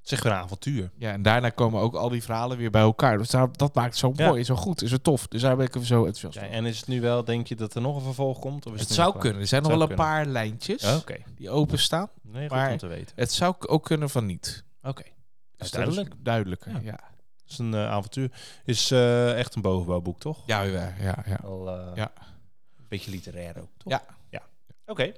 [0.01, 0.91] Zeg weer een avontuur.
[0.97, 3.19] Ja, en daarna komen ook al die verhalen weer bij elkaar.
[3.19, 4.27] Dus daar, dat maakt het zo Ja.
[4.29, 5.27] mooi, zo goed, is het tof.
[5.29, 6.51] Dus daar ben ik er zo enthousiast Ja, van.
[6.51, 8.67] en is het nu wel, denk je dat er nog een vervolg komt?
[8.67, 9.41] Of is Het nu zou kunnen.
[9.41, 11.01] Er zijn nog wel een paar lijntjes Ja,
[11.35, 12.09] die openstaan.
[12.23, 13.13] Nee, goed Maar- om te weten.
[13.17, 14.65] Het zou ook kunnen van niet.
[14.83, 15.03] Oké.
[15.03, 15.13] Dus
[15.57, 16.15] dat is duidelijk.
[16.19, 17.01] duidelijker, Ja.
[17.59, 18.31] Een eh, avontuur.
[18.65, 20.43] Is eh, echt een bovenbouwboek, toch?
[20.47, 21.25] Ja, ja, ja.
[21.27, 21.41] ja.
[21.43, 22.13] Al, eh, Ja.
[22.79, 23.93] Een beetje literair ook, toch?
[23.93, 24.03] Ja.
[24.31, 24.43] ja.
[24.87, 25.13] Oké.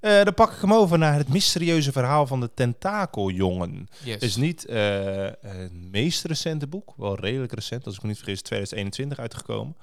[0.00, 3.88] Eh, dan pak ik hem over naar het mysterieuze verhaal van de tentakeljongen.
[4.04, 4.22] Yes.
[4.22, 8.42] Is niet eh, het meest recente boek, wel redelijk recent, als ik me niet vergis,
[8.42, 9.76] 2021 uitgekomen.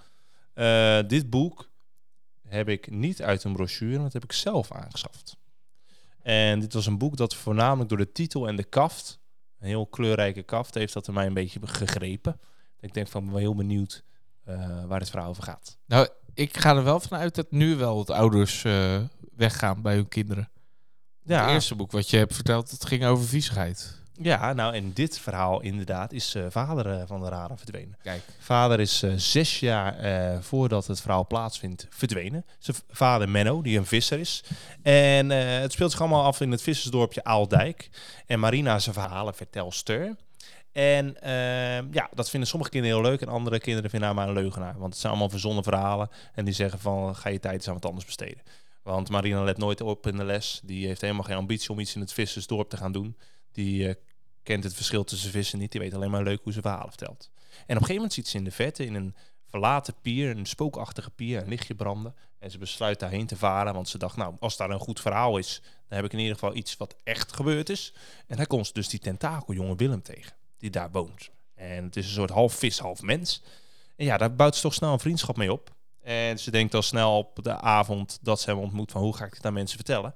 [0.54, 1.70] Eh, dit boek
[2.48, 5.36] heb ik niet uit een brochure, maar dat heb ik zelf aangeschaft.
[6.22, 9.20] En dit was een boek dat voornamelijk door de titel en de kaft,
[9.66, 12.40] een heel kleurrijke kaft, heeft dat er mij een beetje gegrepen.
[12.80, 14.04] Ik denk van, ben wel heel benieuwd
[14.44, 15.78] eh, waar het verhaal over gaat.
[15.86, 19.02] Nou, ik ga er wel vanuit dat nu wel wat ouders eh,
[19.36, 20.50] weggaan bij hun kinderen.
[21.24, 24.04] Het eerste boek wat je hebt verteld, het ging over viezigheid.
[24.22, 27.98] Ja, nou en dit verhaal inderdaad is eh, vader eh, van de radar verdwenen.
[28.04, 28.22] Kijk.
[28.40, 32.46] Vader is eh, zes jaar voordat het verhaal plaatsvindt verdwenen.
[32.60, 34.44] Zijn vader Menno, die een visser is.
[34.82, 37.90] En het speelt zich allemaal af in het vissersdorpje Aaldijk.
[38.26, 40.16] En Marina is een verhalenvertelster.
[40.76, 44.28] En eh, ja, dat vinden sommige kinderen heel leuk en andere kinderen vinden haar maar
[44.28, 44.78] een leugenaar.
[44.78, 47.74] Want het zijn allemaal verzonnen verhalen en die zeggen van ga je tijd eens aan
[47.74, 48.42] wat anders besteden.
[48.84, 50.62] Want Marina let nooit op in de les.
[50.64, 53.16] Die heeft helemaal geen ambitie om iets in het vissersdorp te gaan doen.
[53.56, 53.96] Die eh,
[54.44, 55.72] kent het verschil tussen vissen niet.
[55.72, 57.30] Die weet alleen maar leuk hoe ze verhalen vertelt.
[57.34, 59.16] En op een gegeven moment ziet ze in de verte in een
[59.46, 62.16] verlaten pier, een spookachtige pier, een lichtje branden.
[62.40, 65.38] En ze besluit daarheen te varen, want ze dacht, nou, als daar een goed verhaal
[65.38, 67.94] is, dan heb ik in ieder geval iets wat echt gebeurd is.
[68.28, 71.30] En daar komt ze dus die tentakeljongen Willem tegen, die daar woont.
[71.54, 73.44] En het is een soort half vis, half mens.
[73.96, 75.74] En ja, daar bouwt ze toch snel een vriendschap mee op.
[76.02, 79.26] En ze denkt al snel op de avond dat ze hem ontmoet van hoe ga
[79.26, 80.14] ik dit aan mensen vertellen.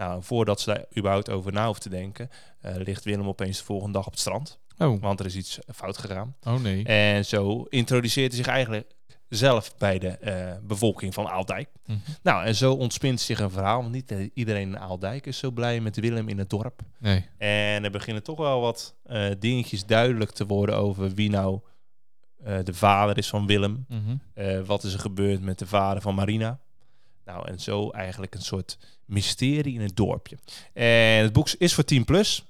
[0.00, 3.64] Nou, voordat ze daar überhaupt over na hoeft te denken, eh, ligt Willem opeens de
[3.64, 4.58] volgende dag op het strand.
[4.78, 6.36] Oh, Want er is iets fout gegaan.
[6.42, 6.84] oh nee.
[6.84, 8.90] En zo introduceert hij zich eigenlijk
[9.28, 11.68] zelf bij de eh, bevolking van Aaldijk.
[11.86, 11.98] Mhm.
[12.22, 13.80] Nou, en zo ontspint zich een verhaal.
[13.80, 16.80] Want niet iedereen in Aaldijk is zo blij met Willem in het dorp.
[16.98, 17.28] Nee.
[17.38, 21.60] En er beginnen toch wel wat eh, dingetjes duidelijk te worden over wie nou
[22.44, 23.84] eh, de vader is van Willem.
[23.88, 24.16] Mhm.
[24.34, 26.60] Eh, wat is er gebeurd met de vader van Marina?
[27.30, 30.38] Nou, en zo eigenlijk een soort mysterie in het dorpje.
[30.72, 32.44] En het boek is voor 10 plus.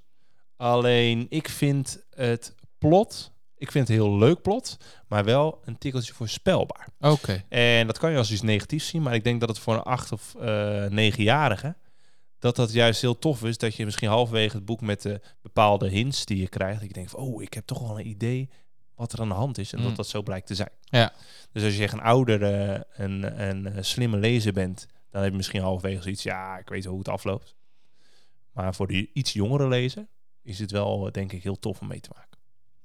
[0.56, 4.76] Alleen ik vind het plot, ik vind het heel leuk plot,
[5.08, 6.88] maar wel een tikkeltje voorspelbaar.
[7.00, 7.44] Oké.
[7.48, 9.82] En dat kan je als iets negatiefs zien, maar ik denk dat het voor een
[9.82, 11.76] acht of eh negenjarige
[12.38, 13.58] dat dat juist heel tof is.
[13.58, 16.94] Dat je misschien halverwege het boek met de bepaalde hints die je krijgt, dat je
[16.94, 18.48] denkt van, oh, ik heb toch wel een idee
[19.00, 19.84] wat er aan de hand is en Mm.
[19.84, 20.70] dat dat zo blijkt te zijn.
[20.82, 21.12] Ja.
[21.52, 25.36] Dus als je echt een oudere en een, een slimme lezer bent, dan heb je
[25.36, 27.54] misschien halverwege zoiets, ja, ik weet hoe het afloopt.
[28.52, 30.08] Maar voor die iets jongere lezer
[30.42, 32.38] is het wel, eh, denk ik, heel tof om mee te maken.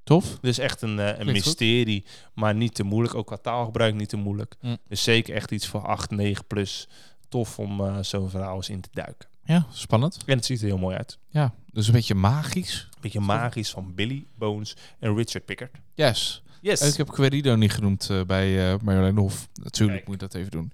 [0.03, 0.39] Tof.
[0.41, 1.25] Dus echt een, eh, een goed.
[1.33, 3.15] mysterie, maar niet te moeilijk.
[3.15, 4.55] Ook qua taalgebruik niet te moeilijk.
[4.61, 4.77] Mm.
[4.87, 6.87] Dus zeker echt iets voor 8, 9 plus.
[7.29, 9.29] Tof om eh, zo'n verhaal eens in te duiken.
[9.45, 10.17] Ja, spannend.
[10.25, 11.17] En het ziet er heel mooi uit.
[11.29, 12.89] Ja, dus een beetje magisch.
[13.01, 15.75] Beetje magisch van Billy Bones en Richard Pickard.
[15.93, 16.43] Yes.
[16.61, 16.81] Yes.
[16.81, 19.47] Ik heb Querido niet genoemd eh, bij eh Marjolein Hof.
[19.53, 20.05] Natuurlijk Kijk.
[20.07, 20.71] moet ik dat even doen.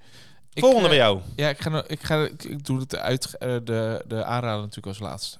[0.53, 1.19] Volgende eh, bij jou.
[1.35, 4.87] Ja, ik, ga, nou- ik, ga, ik, ik doe het uit, de, de aanrader natuurlijk
[4.87, 5.37] als laatste.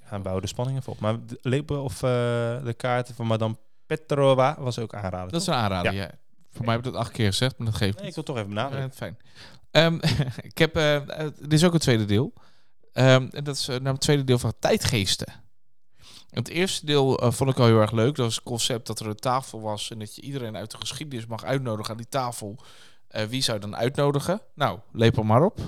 [0.00, 1.00] Gaan bouwen de spanning even op.
[1.00, 3.56] Maar de lepel of de kaarten van Madame
[3.86, 5.32] Petrova was ook aanraden.
[5.32, 6.10] Dat is een aanrader, ja.
[6.50, 8.36] Voor mij heb ik dat acht keer gezegd, maar dat geeft Nee, ik wil toch
[8.36, 8.92] even benadrukken.
[8.92, 9.16] fijn.
[9.70, 9.98] Ehm,
[10.50, 12.32] ik heb, er is ook een tweede deel.
[12.92, 15.32] Ehm, en dat is uh, het tweede deel van Tijdgeesten.
[16.30, 18.14] Het eerste deel eh, vond ik al heel erg leuk.
[18.14, 20.76] Dat was het concept dat er een tafel was en dat je iedereen uit de
[20.76, 22.58] geschiedenis mag uitnodigen aan die tafel.
[23.08, 24.40] Eh, wie zou je dan uitnodigen?
[24.54, 25.60] Nou, lepel maar op.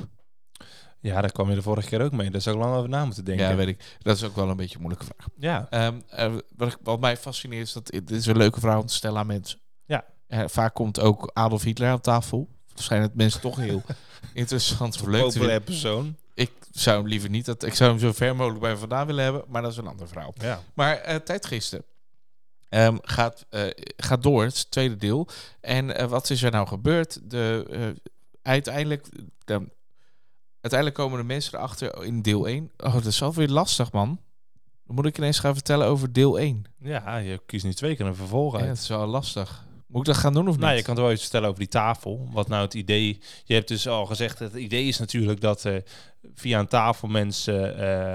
[1.01, 2.31] Ja, daar kwam je de vorige keer ook mee.
[2.31, 3.49] Daar zou ik lang over na moeten denken.
[3.49, 3.97] Ja, weet ik.
[4.03, 5.27] Dat is ook wel een beetje een moeilijke vraag.
[5.39, 5.67] Ja.
[5.71, 8.87] Ehm, eh, wat, ik- wat mij fascineert is dat dit is een leuke vraag om
[8.87, 9.59] te stellen aan mensen.
[9.85, 10.05] Ja.
[10.27, 12.49] Eh, vaak komt ook Adolf Hitler aan tafel.
[12.75, 13.83] Waarschijnlijk mensen toch heel
[14.35, 16.17] interessant of leuk te persoon.
[16.35, 19.25] Ik zou hem liever niet, dat, ik zou hem zo ver mogelijk bij vandaan willen
[19.25, 20.35] hebben, maar dat is een ander verhaal.
[20.35, 20.63] Ja.
[20.75, 21.85] Maar eh tijdgisten
[22.69, 23.63] ehm, gaat, eh,
[23.97, 25.29] gaat door, het is het tweede deel.
[25.61, 27.31] En eh, wat is er nou gebeurd?
[27.31, 27.95] De,
[28.43, 29.09] uiteindelijk,
[29.45, 29.69] de,
[30.61, 32.71] uiteindelijk komen de mensen erachter in deel 1.
[32.77, 34.21] Oh, dat is alweer lastig, man.
[34.87, 36.65] Dan moet ik ineens gaan vertellen over deel 1.
[36.79, 38.69] Ja, je kiest nu twee keer een vervolg Ja, uit.
[38.69, 39.65] dat is wel lastig.
[39.95, 40.79] Moet ik dat gaan doen of Nou, niet?
[40.79, 42.29] je kan toch wel iets vertellen over die tafel.
[42.33, 43.21] Wat nou het idee...
[43.45, 45.77] Je hebt dus al gezegd, het idee is natuurlijk dat eh,
[46.35, 48.15] via een tafel mensen eh,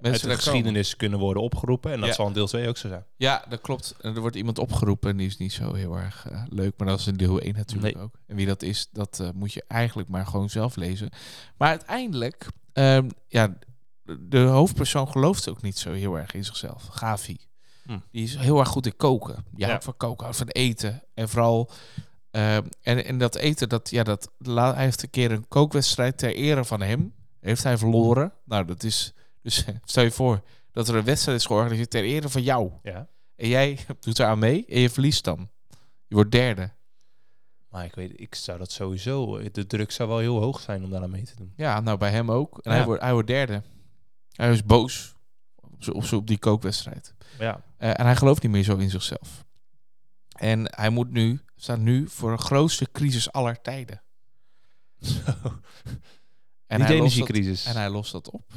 [0.00, 1.92] uit de geschiedenis kunnen worden opgeroepen.
[1.92, 2.14] En dat Ja.
[2.14, 3.04] zal in deel 2 ook zo zijn.
[3.16, 3.94] Ja, dat klopt.
[4.00, 6.72] Er wordt iemand opgeroepen en die is niet zo heel erg eh, leuk.
[6.76, 8.04] Maar dat is in deel 1 natuurlijk Nee.
[8.04, 8.14] ook.
[8.26, 11.10] En wie dat is, dat moet je eigenlijk maar gewoon zelf lezen.
[11.56, 13.54] Maar uiteindelijk, ehm, ja,
[14.20, 16.86] de hoofdpersoon gelooft ook niet zo heel erg in zichzelf.
[16.86, 17.36] Gavi.
[17.84, 17.98] Hm.
[18.10, 19.34] Die is heel erg goed in koken.
[19.50, 19.68] Die Ja.
[19.68, 21.02] houdt van koken, houdt van eten.
[21.14, 21.70] En vooral...
[22.30, 26.18] ehm, en, en dat eten, dat, ja, dat, la- hij heeft een keer een kookwedstrijd
[26.18, 27.14] ter ere van hem.
[27.40, 28.32] Heeft hij verloren.
[28.44, 29.12] Nou, dat is...
[29.42, 30.42] Dus stel je voor
[30.72, 32.70] dat er een wedstrijd is georganiseerd ter ere van jou.
[32.82, 33.08] Ja.
[33.36, 35.48] En jij doet eraan mee en je verliest dan.
[36.06, 36.70] Je wordt derde.
[37.68, 39.42] Maar ik weet, ik zou dat sowieso...
[39.52, 41.52] De druk zou wel heel hoog zijn om daar aan mee te doen.
[41.56, 42.58] Ja, nou bij hem ook.
[42.58, 42.76] En Ja.
[42.76, 43.62] hij, wordt, hij wordt derde.
[44.32, 45.14] Hij is boos
[45.60, 47.14] op, op, op die kookwedstrijd.
[47.38, 47.60] Ja.
[47.82, 49.44] Eh, en hij gelooft niet meer zo in zichzelf.
[50.28, 54.02] En hij moet nu, staat nu voor een grootste crisis aller tijden.
[56.66, 57.64] En Niet de hij, lost dat, energiecrisis.
[57.64, 58.52] en hij lost dat op.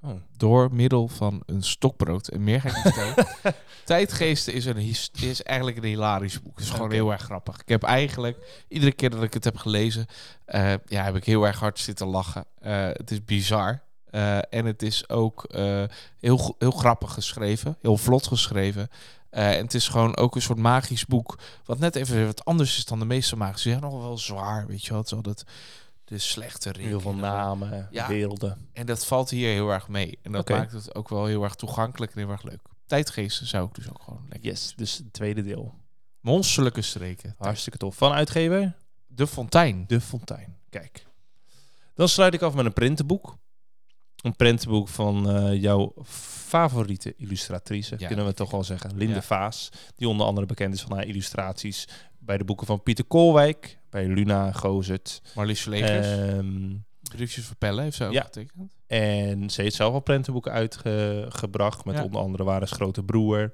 [0.00, 0.10] Oh.
[0.36, 2.28] Door middel van een stokbrood.
[2.28, 3.26] En meer ga ik niet vertellen.
[3.84, 4.76] Tijdgeesten is, een,
[5.20, 6.56] is eigenlijk een hilarisch boek.
[6.56, 7.60] Het is gewoon heel erg grappig.
[7.60, 10.06] Ik heb eigenlijk, iedere keer dat ik het heb gelezen,
[10.44, 12.46] eh, ja, heb ik heel erg hard zitten lachen.
[12.58, 13.82] Eh, het is bizar.
[14.10, 15.84] Eh, en het is ook eh,
[16.20, 17.76] heel, heel grappig geschreven.
[17.80, 18.88] Heel vlot geschreven.
[19.30, 21.38] Eh, en het is gewoon ook een soort magisch boek.
[21.64, 23.62] Wat net even wat anders is dan de meeste magische.
[23.62, 25.02] Ze zijn nog wel zwaar, weet je wel.
[25.02, 25.44] Is altijd
[26.04, 28.08] de slechte Heel veel namen, Ja.
[28.08, 28.68] werelden.
[28.72, 30.18] en dat valt hier heel erg mee.
[30.22, 32.60] En dat maakt het ook wel heel erg toegankelijk en heel erg leuk.
[32.86, 34.50] Tijdgeesten zou ik dus ook gewoon lekker.
[34.50, 35.74] Yes, dus het tweede deel.
[36.20, 37.34] Monsterlijke streken.
[37.38, 37.96] Hartstikke tof.
[37.96, 38.74] Van uitgever?
[39.06, 39.84] De Fontein.
[39.86, 40.56] De Fontein.
[40.70, 41.06] Kijk.
[41.94, 43.36] Dan sluit ik af met een prentenboek.
[44.26, 48.96] Een prentenboek van eh, jouw favoriete illustratrice, Ja, kunnen we toch wel zeggen.
[48.96, 49.22] Linde Ja.
[49.22, 53.78] Vaas, die onder andere bekend is van haar illustraties bij de boeken van Pieter Koolwijk,
[53.90, 55.22] bij Luna Gozert.
[55.34, 56.06] Marlies Legers.
[56.06, 56.74] Ehm,
[57.08, 58.22] Briefjes voor Pellen heeft ze ook ja.
[58.22, 58.76] getekend.
[58.86, 63.52] en ze heeft zelf al prentenboeken uitgebracht, met onder andere Wares Grote Broer.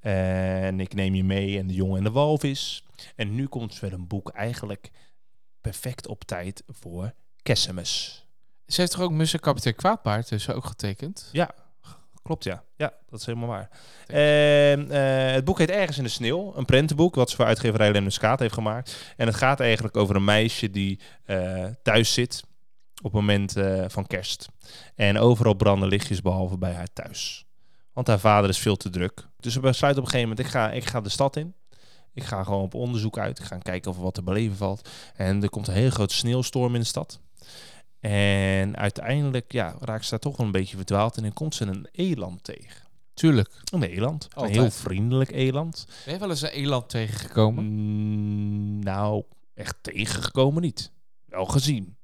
[0.00, 2.84] En Ik Neem Je Mee en De Jongen en de Walvis.
[3.16, 4.90] En nu komt ze met een boek eigenlijk
[5.60, 8.21] perfect op tijd voor Kerstmis.
[8.72, 11.28] Ze heeft toch ook Musse Kapitein Kwaadpaard dus ook getekend?
[11.32, 11.50] Ja,
[12.22, 12.62] klopt ja.
[12.76, 13.70] Ja, dat is helemaal waar.
[14.06, 16.52] En, eh, het boek heet Ergens in de Sneeuw.
[16.56, 19.14] Een prentenboek wat ze voor uitgeverij Lemniskaat heeft gemaakt.
[19.16, 22.42] En het gaat eigenlijk over een meisje die eh, thuis zit
[22.96, 24.48] op het moment eh, van kerst.
[24.94, 27.46] En overal branden lichtjes behalve bij haar thuis.
[27.92, 29.26] Want haar vader is veel te druk.
[29.36, 31.54] Dus ze besluit op een gegeven moment, ik ga, ik ga de stad in.
[32.14, 33.38] Ik ga gewoon op onderzoek uit.
[33.38, 34.88] Ik ga kijken of er wat te beleven valt.
[35.14, 37.20] En er komt een hele grote sneeuwstorm in de stad.
[38.02, 41.16] En uiteindelijk ja, raakt ze daar toch wel een beetje verdwaald.
[41.16, 42.86] En dan komt ze een eland tegen.
[43.14, 43.50] Tuurlijk.
[43.72, 44.28] Een eland.
[44.34, 44.56] Altijd.
[44.56, 45.86] Een heel vriendelijk eland.
[46.04, 47.64] Ben je wel eens een eland tegengekomen?
[47.64, 50.92] Mm, nou, echt tegengekomen niet.
[51.24, 51.96] Wel gezien.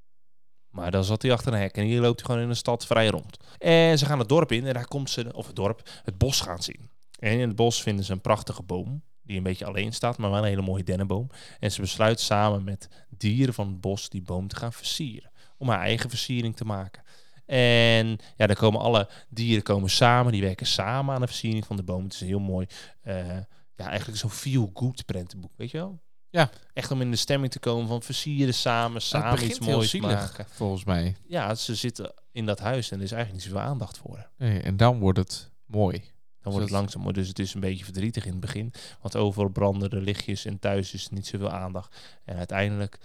[0.71, 2.87] Maar dan zat hij achter een hek en hier loopt hij gewoon in de stad
[2.87, 3.37] vrij rond.
[3.59, 6.41] En ze gaan het dorp in en daar komt ze, of het dorp, het bos
[6.41, 6.91] gaan zien.
[7.19, 10.31] En in het bos vinden ze een prachtige boom, die een beetje alleen staat, maar
[10.31, 11.31] wel een hele mooie dennenboom.
[11.59, 15.31] En ze besluit samen met dieren van het bos die boom te gaan versieren.
[15.59, 17.03] Om haar eigen versiering te maken.
[17.47, 21.77] En ja, dan komen alle dieren komen samen, die werken samen aan de versiering van
[21.77, 22.05] de boom.
[22.05, 22.67] Het is een heel mooi,
[23.01, 23.37] eh,
[23.75, 26.01] ja, eigenlijk zo'n feel-good prentenboek, weet je wel?
[26.31, 26.51] Ja.
[26.73, 30.47] Echt om in de stemming te komen van versieren samen, samen iets moois zielig, maken.
[30.51, 31.17] volgens mij.
[31.27, 34.29] Ja, ze zitten in dat huis en er is eigenlijk niet zoveel aandacht voor.
[34.37, 35.99] Nee, en dan wordt het mooi.
[36.43, 38.73] Dan wordt het dat- langzaam, dus het is een beetje verdrietig in het begin.
[39.01, 41.97] Want overal branden de lichtjes en thuis is niet zoveel aandacht.
[42.25, 42.99] En uiteindelijk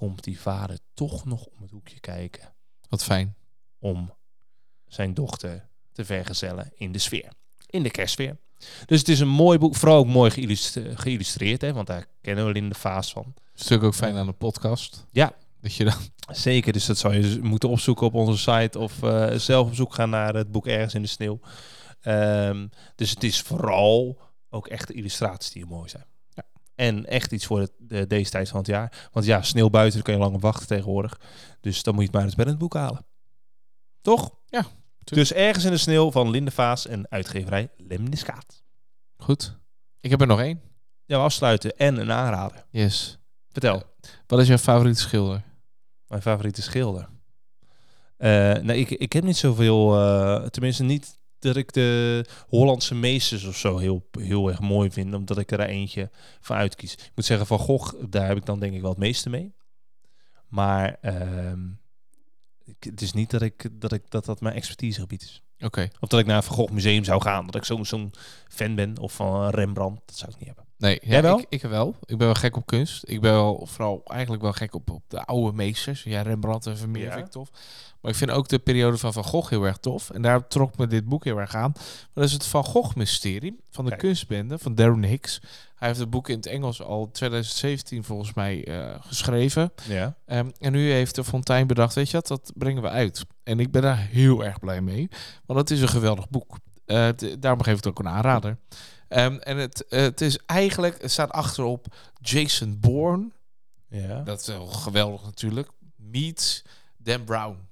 [0.00, 2.54] komt die vader toch nog om het hoekje kijken
[2.88, 3.36] Wat fijn.
[3.78, 4.14] om
[4.86, 7.32] zijn dochter te vergezellen in de sfeer.
[7.66, 8.36] In de kerstsfeer.
[8.86, 12.46] Dus het is een mooi boek, vooral ook mooi geïllustreerd, geïllustreerd hè, want daar kennen
[12.46, 13.22] we in de Vaas van.
[13.22, 15.06] Dat is natuurlijk ook fijn aan de podcast.
[15.10, 15.32] Ja.
[15.60, 15.98] Dat je dan...
[16.32, 19.94] Zeker, dus dat zou je moeten opzoeken op onze site of eh, zelf op zoek
[19.94, 21.40] gaan naar het boek Ergens in de Sneeuw.
[22.00, 26.04] Ehm, dus het is vooral ook echte illustraties die mooi zijn.
[26.80, 29.08] En echt iets voor het, de, deze tijd van het jaar.
[29.12, 31.20] Want ja, sneeuw buiten, daar kun je lang op wachten tegenwoordig.
[31.60, 33.06] Dus dan moet je het maar eens bij het boek halen.
[34.00, 34.34] Toch?
[34.46, 34.66] Ja,
[34.98, 38.62] Dus Ergens in de Sneeuw van Linde Vaas en uitgeverij Lemniskaat.
[39.16, 39.58] Goed.
[40.00, 40.60] Ik heb er nog één.
[41.04, 42.64] Ja, we afsluiten en een aanrader.
[42.70, 43.18] Yes.
[43.48, 43.82] Vertel.
[44.26, 45.42] Wat is jouw favoriete schilder?
[46.06, 47.08] Mijn favoriete schilder.
[48.16, 53.44] Eh nee, ik, ik heb niet zoveel, eh, tenminste niet dat ik de Hollandse meesters
[53.44, 56.92] of zo heel, heel erg mooi vind, omdat ik er eentje van uitkies.
[56.94, 59.54] Ik moet zeggen, Van Gogh, daar heb ik dan denk ik wel het meeste mee.
[60.48, 61.68] Maar ehm,
[62.64, 65.42] ik, het is niet dat, ik, dat, ik, dat dat mijn expertisegebied is.
[65.58, 65.88] Oké.
[66.00, 68.12] Of dat ik naar een Van Gogh museum zou gaan, dat ik zo- zo'n
[68.48, 70.64] fan ben, of van Rembrandt, dat zou ik niet hebben.
[70.80, 71.38] Nee, ja, Jij wel?
[71.38, 71.94] Ik, ik wel.
[72.04, 73.02] Ik ben wel gek op kunst.
[73.08, 76.02] Ik ben wel vooral eigenlijk wel gek op, op de oude meesters.
[76.02, 77.12] Ja, Rembrandt en Vermeer Ja.
[77.12, 77.50] vind ik tof.
[78.00, 80.10] Maar ik vind ook de periode van Van Gogh heel erg tof.
[80.10, 81.70] En daar trok me dit boek heel erg aan.
[81.74, 84.02] Maar dat is het Van Gogh-mysterie van de Kijk.
[84.02, 85.40] kunstbende van Darren Hicks.
[85.74, 89.72] Hij heeft het boek in het Engels al 2017 volgens mij eh, geschreven.
[89.88, 90.14] Ja.
[90.26, 93.24] Ehm, en nu heeft de Fontein bedacht, weet je wat, dat brengen we uit.
[93.42, 95.08] En ik ben daar heel erg blij mee,
[95.46, 96.56] want het is een geweldig boek.
[96.86, 98.56] Het- daarom geef ik het ook een aanrader.
[99.10, 101.86] Ehm, en het, het is eigenlijk, het staat achterop
[102.20, 103.30] Jason Bourne.
[103.88, 104.22] ja.
[104.22, 105.68] Dat is wel geweldig natuurlijk.
[105.96, 106.62] Meets
[106.96, 107.68] Dan Brown.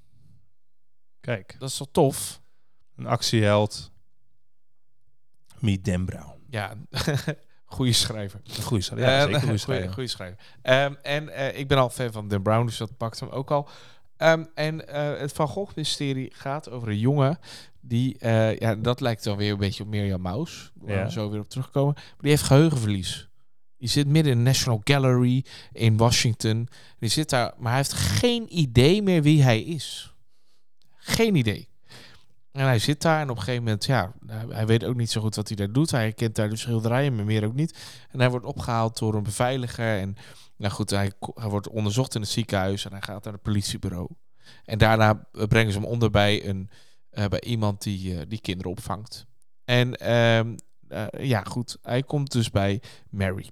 [1.20, 2.40] Kijk, Dat is toch tof?
[2.96, 3.90] een actieheld.
[5.58, 6.32] Meet Dan Brown.
[6.48, 6.74] Ja,
[7.64, 8.40] goede schrijver.
[8.62, 9.08] Goede schrijver.
[9.08, 9.92] Ja, Eh, zeker een goede schrijver.
[9.92, 10.38] goeie schrijver.
[10.62, 13.50] Ehm, en eh, ik ben al fan van Dan Brown, dus dat pakt hem ook
[13.50, 13.68] al.
[14.16, 17.38] Ehm, en eh, het Van Gogh-mysterie gaat over een jongen
[17.88, 21.04] die, eh, ja, dat lijkt dan weer een beetje op Mirjam Maus, waar Ja.
[21.04, 21.94] we zo weer op terugkomen.
[21.94, 23.28] Maar die heeft geheugenverlies.
[23.78, 26.68] Die zit midden in de National Gallery in Washington.
[26.98, 30.14] Die zit daar, maar hij heeft geen idee meer wie hij is.
[30.96, 31.68] Geen idee.
[32.52, 34.12] En hij zit daar en op een gegeven moment, ja,
[34.48, 35.90] hij- weet ook niet zo goed wat hij daar doet.
[35.90, 37.78] Hij kent daar de schilderijen, maar meer ook niet.
[38.10, 39.98] En hij wordt opgehaald door een beveiliger.
[40.00, 40.16] En
[40.56, 44.08] nou goed, hij, hij wordt onderzocht in het ziekenhuis en hij gaat naar het politiebureau.
[44.64, 46.70] En daarna eh, brengen ze hem onder bij, een,
[47.10, 49.26] bij iemand die, eh, die kinderen opvangt.
[49.64, 50.56] En ehm,
[50.88, 53.50] eh, ja, goed, hij komt dus bij Mary.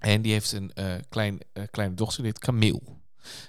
[0.00, 2.80] En die heeft een eh, klein, eh, kleine dochter, die heet Camille.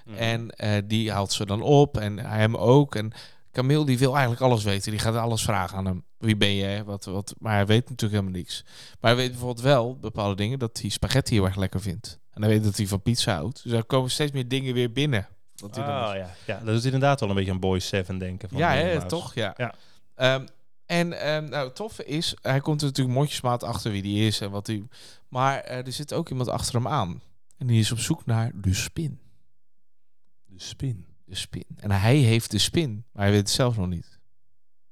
[0.04, 0.16] Mhm.
[0.16, 2.94] En eh, die haalt ze dan op en hij hem ook.
[2.94, 3.12] En
[3.52, 4.90] Camille die wil eigenlijk alles weten.
[4.90, 6.04] Die gaat alles vragen aan hem.
[6.18, 6.84] Wie ben je?
[6.84, 8.64] Wat, wat, maar hij weet natuurlijk helemaal niks.
[9.00, 12.20] Maar hij weet bijvoorbeeld wel bepaalde dingen dat hij spaghetti heel erg lekker vindt.
[12.30, 13.62] En hij weet dat hij van pizza houdt.
[13.62, 15.28] Dus er komen steeds meer dingen weer binnen.
[15.54, 16.30] Dat hij dan Oh, ja.
[16.46, 18.48] ja, dat is inderdaad wel een beetje aan Boys 7 denken.
[18.48, 19.34] Van ja, hè, toch?
[19.34, 19.54] Ja.
[19.56, 19.74] Ja.
[20.14, 20.46] Ehm,
[20.86, 24.40] en ehm, nou, het toffe is, hij komt er natuurlijk mondjesmaat achter wie die is
[24.40, 24.88] en wat hij.
[25.28, 27.20] Maar eh, er zit ook iemand achter hem aan.
[27.58, 29.20] En die is op zoek naar de spin.
[30.46, 31.06] De spin.
[31.24, 31.66] De spin.
[31.76, 34.20] En hij heeft de spin, maar hij weet het zelf nog niet.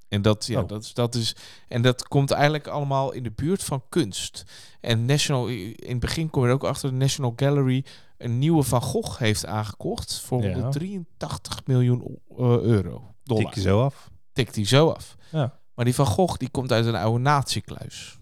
[0.09, 0.69] En dat, ja, Oh.
[0.69, 1.37] dat, is, dat is.
[1.69, 4.45] En dat komt eigenlijk allemaal in de buurt van kunst.
[4.81, 7.85] En National, in het begin kom je ook achter de National Gallery
[8.23, 10.53] een nieuwe Van Gogh heeft aangekocht voor Ja.
[10.53, 13.15] 183 miljoen eh, euro.
[13.25, 14.11] Dollar Tik je zo af.
[14.33, 15.17] tikt hij zo af.
[15.31, 15.59] Ja.
[15.75, 18.19] Maar die van Gogh die komt uit een oude nazi-kluis.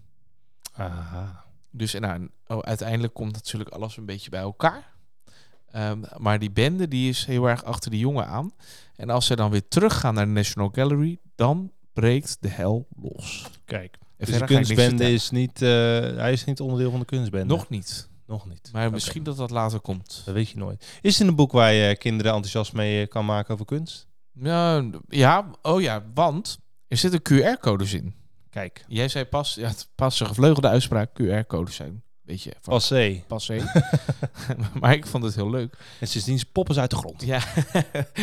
[0.73, 1.45] Aha.
[1.71, 4.93] Dus en nou, oh, uiteindelijk komt natuurlijk alles een beetje bij elkaar.
[5.71, 8.53] Ehm, maar die bende die is heel erg achter die jongen aan.
[8.97, 13.51] En als ze dan weer teruggaan naar de National Gallery, dan breekt de hel los.
[13.65, 13.99] Kijk.
[14.17, 15.63] En Dus de kunstbende is niet...
[15.63, 15.69] eh,
[16.17, 17.55] hij is niet onderdeel van de kunstbende.
[17.55, 18.09] Nog niet.
[18.29, 18.69] Nog niet.
[18.73, 20.23] Maar misschien dat dat later komt.
[20.25, 20.87] Dat weet je nooit.
[21.01, 24.07] Is het een boek waar je kinderen enthousiast mee eh, kan maken over kunst?
[24.33, 28.15] Ja, ja, oh ja, want er zitten QR-codes in.
[28.51, 28.85] Kijk.
[28.89, 32.03] Jij zei pas, ja, pas een gevleugelde uitspraak, QR-codes zijn.
[32.23, 33.23] Weet je, Passé.
[33.27, 33.57] passé.
[34.81, 35.77] maar ik vond het heel leuk.
[36.01, 37.23] En sindsdien poppen ze uit de grond.
[37.25, 37.41] Ja.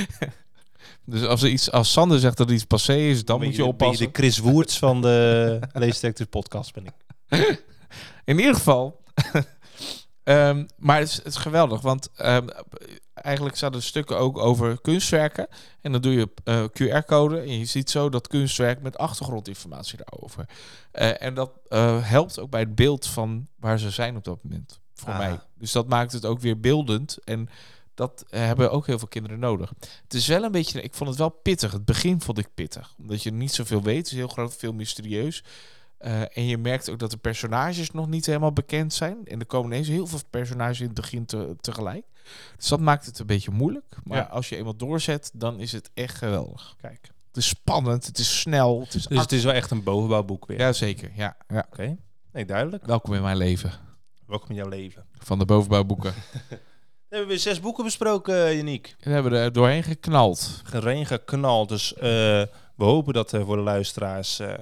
[1.05, 3.55] dus als, er iets, als Sander zegt dat er iets passé is, dan Ben moet
[3.55, 4.05] je ben oppassen.
[4.05, 6.93] de Chris Woerts van de Leesdetective podcast ben ik.
[8.25, 9.03] In ieder geval.
[10.25, 12.47] Ehm, maar het is, het is geweldig, want ehm,
[13.13, 15.47] eigenlijk staan er stukken ook over kunstwerken.
[15.81, 20.45] En dan doe je eh, QR-code en je ziet zo dat kunstwerk met achtergrondinformatie daarover.
[20.91, 24.43] Eh, en dat eh, helpt ook bij het beeld van waar ze zijn op dat
[24.43, 25.17] moment, voor Ah.
[25.17, 25.39] mij.
[25.57, 27.49] Dus dat maakt het ook weer beeldend en
[27.93, 29.73] dat hebben ook heel veel kinderen nodig.
[30.03, 31.71] Het is wel een beetje, ik vond het wel pittig.
[31.71, 33.97] Het begin vond ik pittig, omdat je niet zoveel weet.
[33.97, 35.43] Het is heel groot, veel mysterieus.
[35.97, 39.17] Eh, en je merkt ook dat de personages nog niet helemaal bekend zijn.
[39.25, 42.05] En er komen ineens heel veel personages in het begin te, tegelijk.
[42.58, 43.95] Dus dat maakt het een beetje moeilijk.
[44.03, 44.23] Maar Ja.
[44.23, 46.75] als je eenmaal doorzet, dan is het echt geweldig.
[46.81, 47.12] Kijk.
[47.27, 50.45] Het is spannend, het is snel, het is Dus het is wel echt een bovenbouwboek
[50.45, 50.60] weer.
[50.60, 51.12] Ja, zeker.
[51.15, 51.65] Ja, ja.
[51.71, 51.97] Oké.
[52.31, 52.86] Nee, duidelijk.
[52.86, 53.71] Welkom in mijn leven.
[54.27, 55.05] Welkom in jouw leven.
[55.13, 56.13] Van de bovenbouwboeken.
[57.10, 58.95] We hebben weer zes boeken besproken, Janiek.
[58.99, 60.62] En hebben we er doorheen geknald.
[60.63, 61.69] Gereen geknald.
[61.69, 62.01] Dus eh,
[62.75, 64.53] we hopen dat er voor de luisteraars eh,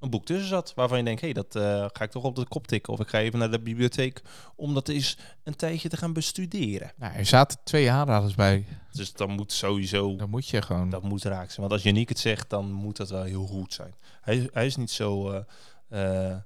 [0.00, 0.72] een boek tussen zat.
[0.74, 2.92] Waarvan je denkt, hé, hey, dat eh, ga ik toch op de kop tikken.
[2.92, 4.22] Of ik ga even naar de bibliotheek
[4.56, 6.92] om dat eens een tijdje te gaan bestuderen.
[6.96, 8.66] Nou, er zaten twee aanraders bij.
[8.92, 10.90] Dus dan moet sowieso, Dan moet je gewoon...
[10.90, 11.60] dat moet raak zijn.
[11.60, 13.94] Want als Janiek het zegt, dan moet dat wel heel goed zijn.
[14.20, 15.44] Hij, hij is niet zo,
[15.88, 16.36] eh,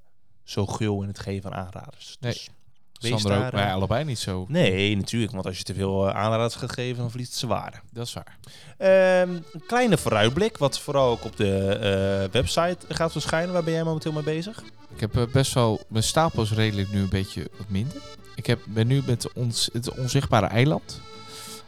[0.42, 2.16] zo gul in het geven van aanraders.
[2.20, 2.32] Nee.
[2.32, 2.63] Dus wees
[2.98, 4.44] Sander ook, wij eh, allebei niet zo.
[4.48, 5.32] Nee, natuurlijk.
[5.32, 7.76] Want als je te veel eh, aanraders gaat geven, dan verliest het zijn waarde.
[7.92, 8.36] Dat is waar.
[8.78, 13.52] Ehm, een kleine vooruitblik, wat vooral ook op de eh, website gaat verschijnen.
[13.52, 14.62] Waar ben jij momenteel mee bezig?
[14.94, 15.80] Ik heb best wel...
[15.88, 17.96] Mijn stapel is redelijk nu een beetje wat minder.
[18.34, 21.00] Ik heb, ben nu met ons, het onzichtbare eiland.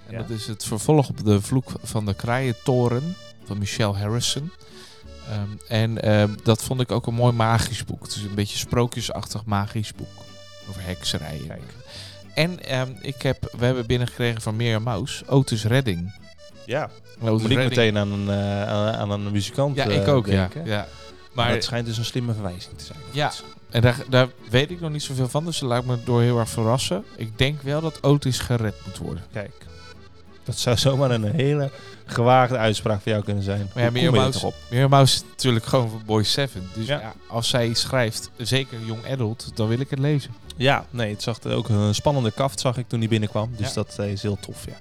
[0.06, 0.18] En Ja.
[0.18, 4.50] dat is het vervolg op de vloek van de kraaientoren van Michelle Harrison.
[5.28, 8.02] Ehm, en ehm, dat vond ik ook een mooi magisch boek.
[8.02, 10.08] Het is een beetje sprookjesachtig magisch boek.
[10.68, 11.46] Over hekserijen.
[11.46, 11.62] Kijk.
[12.34, 16.14] En ehm, ik heb, we hebben binnengekregen van Mirjam Maus, Otis Redding.
[16.66, 20.08] Ja, Otis moet ik meteen aan een, eh, aan, aan een muzikant Ja, eh, ik
[20.08, 20.32] ook, ja.
[20.32, 20.64] denken.
[20.66, 20.86] ja.
[21.32, 22.98] Maar Maar het schijnt dus een slimme verwijzing te zijn.
[23.10, 23.32] Ja.
[23.70, 26.38] En daar, daar weet ik nog niet zoveel van, dus dat laat me door heel
[26.38, 27.04] erg verrassen.
[27.16, 29.24] Ik denk wel dat Otis gered moet worden.
[29.32, 29.52] Kijk,
[30.46, 31.70] dat zou zomaar een hele
[32.06, 33.70] gewaagde uitspraak voor jou kunnen zijn.
[33.74, 33.90] Maar ja?
[33.90, 36.68] Mirjam Maus is natuurlijk gewoon van Boy 7.
[36.74, 37.00] Dus Ja.
[37.00, 37.14] ja.
[37.28, 40.34] als zij schrijft, zeker Young Adult, dan wil ik het lezen.
[40.56, 43.50] Ja, nee, het zag er ook een spannende kaft, zag ik toen die binnenkwam.
[43.56, 43.74] Dus Ja.
[43.74, 44.72] dat eh, is heel tof, ja.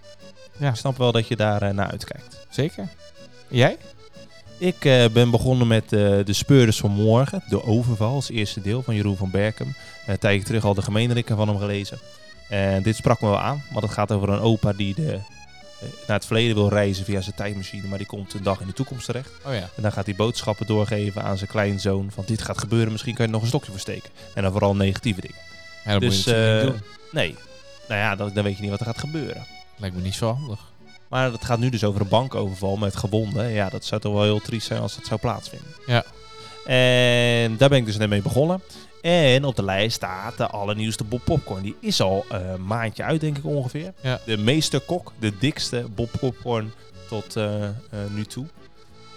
[0.57, 0.69] Ja.
[0.69, 2.45] Ik snap wel dat je daar eh, naar uitkijkt.
[2.49, 2.87] Zeker.
[3.47, 3.77] Jij?
[4.57, 8.95] Ik eh, ben begonnen met De Speurders van Morgen, De Overval, als eerste deel van
[8.95, 9.75] Jeroen van Berkem.
[10.07, 11.99] Een tijdje terug al de gemeenrikken van hem gelezen.
[12.49, 15.19] En dit sprak me wel aan, want het gaat over een opa die de,
[15.79, 18.73] naar het verleden wil reizen via zijn tijdmachine, maar die komt een dag in de
[18.73, 19.31] toekomst terecht.
[19.45, 19.69] Oh ja.
[19.75, 23.25] En dan gaat hij boodschappen doorgeven aan zijn kleinzoon van dit gaat gebeuren, misschien kan
[23.25, 24.09] je er nog een stokje voor steken.
[24.33, 25.37] En dan vooral negatieve dingen.
[25.85, 27.11] Ja, dat dus moet je natuurlijk eh, niet doen.
[27.11, 27.35] nee,
[27.87, 29.45] nou ja, dan, dan weet je niet wat er gaat gebeuren.
[29.77, 30.59] Lijkt me niet zo handig.
[31.07, 33.51] Maar het gaat nu dus over een bankoverval met gewonden.
[33.51, 35.75] Ja, dat zou toch wel heel triest zijn als dat zou plaatsvinden.
[35.85, 36.03] Ja.
[36.65, 38.61] En daar ben ik dus net mee begonnen.
[39.05, 41.61] En op de lijst staat de allernieuwste Bob Popcorn.
[41.61, 43.93] Die is al een maandje uit, denk ik ongeveer.
[44.01, 44.19] Ja.
[44.25, 46.71] De meesterkok, de dikste Bob Popcorn
[47.07, 47.73] tot eh, eh,
[48.09, 48.45] nu toe.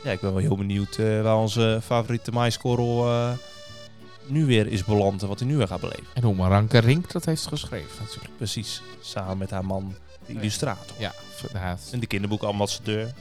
[0.05, 3.37] Ja, ik ben wel heel benieuwd eh, waar onze favoriete maiskorrel
[4.27, 6.07] nu weer is beland en wat hij nu weer gaat beleven.
[6.15, 8.37] En hoe Maranke Rink dat heeft geschreven natuurlijk.
[8.37, 9.95] Precies, samen met haar man,
[10.27, 10.97] de illustrator.
[10.99, 11.13] Ja,
[11.53, 13.13] ja, En de kinderboekambassadeur.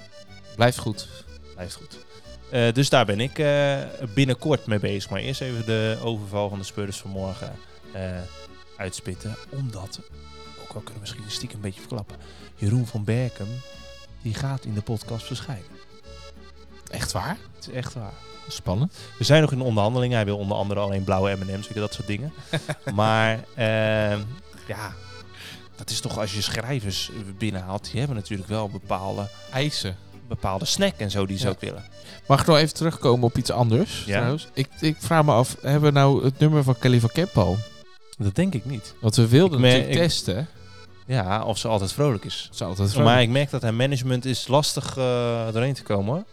[0.55, 1.07] blijft goed.
[1.53, 2.05] Blijft goed.
[2.49, 3.77] Eh, dus daar ben ik eh,
[4.13, 5.09] binnenkort mee bezig.
[5.09, 7.55] Maar eerst even de overval van de speurders van morgen
[7.91, 8.01] eh,
[8.77, 9.35] uitspitten.
[9.49, 9.99] Omdat,
[10.61, 12.15] ook al kunnen we misschien stiekem een beetje verklappen.
[12.55, 13.47] Jeroen van Berkem,
[14.21, 15.65] die gaat in de podcast verschijnen.
[16.91, 17.37] Echt waar?
[17.55, 18.13] Het is echt waar.
[18.47, 18.93] Spannend.
[19.17, 20.15] We zijn nog in onderhandelingen.
[20.15, 22.33] Hij wil onder andere alleen blauwe M&M's, dat soort dingen.
[22.93, 24.21] maar ehm,
[24.67, 24.93] ja,
[25.75, 27.91] dat is toch als je schrijvers binnenhaalt.
[27.91, 29.97] Die hebben natuurlijk wel bepaalde, Eisen.
[30.27, 31.49] Bepaalde snack en zo die ze Ja.
[31.49, 31.83] ook willen.
[32.27, 34.03] Mag ik nog even terugkomen op iets anders?
[34.05, 34.15] Ja.
[34.17, 34.47] Trouwens?
[34.53, 37.57] Ik, ik vraag me af, hebben we nou het nummer van Kelly van Kemp al?
[38.17, 38.93] Dat denk ik niet.
[39.01, 40.47] Want we wilden me- natuurlijk ik- testen.
[41.05, 42.49] Ja, of ze altijd vrolijk is.
[42.53, 43.21] Is altijd Maar vragen.
[43.21, 46.23] ik merk dat haar management is lastig eh doorheen te komen hoor.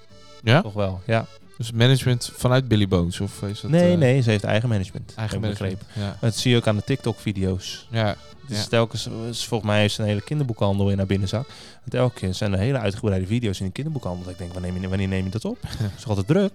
[0.43, 0.61] Ja?
[0.63, 1.27] Toch wel, ja.
[1.57, 3.21] Dus management vanuit Billy Bones?
[3.21, 5.13] Of is dat, nee, eh, nee, ze heeft eigen management.
[5.17, 5.83] Eigen ik management.
[5.93, 6.17] Ja.
[6.21, 7.87] Dat zie je ook aan de TikTok-video's.
[7.91, 8.17] ja.
[8.49, 8.65] Dus Ja.
[8.69, 11.47] telkens, is volgens mij ze een hele kinderboekhandel in haar binnenzak.
[11.81, 14.31] Want elke keer zijn er hele uitgebreide video's in de kinderboekhandel.
[14.31, 15.59] Ik denk, wanneer neem je, wanneer neem je dat op?
[15.63, 16.53] Het is altijd druk?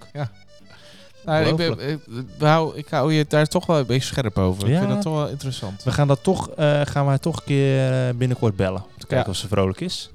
[1.25, 4.37] Nou, ik, ben, ik, ik hou, ik hou je daar toch wel een beetje scherp
[4.37, 4.63] over.
[4.63, 4.79] Ik Ja.
[4.79, 5.83] vind dat toch wel interessant.
[5.83, 8.81] We gaan, dat toch, eh, gaan we haar toch een keer eh, binnenkort bellen.
[8.83, 9.31] Om te kijken Ja.
[9.31, 10.09] of ze vrolijk is.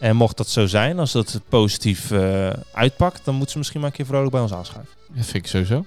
[0.00, 3.88] En mocht dat zo zijn, als dat positief eh, uitpakt, dan moet ze misschien maar
[3.90, 4.94] een keer vrolijk bij ons aanschuiven.
[5.08, 5.84] Dat vind ik sowieso.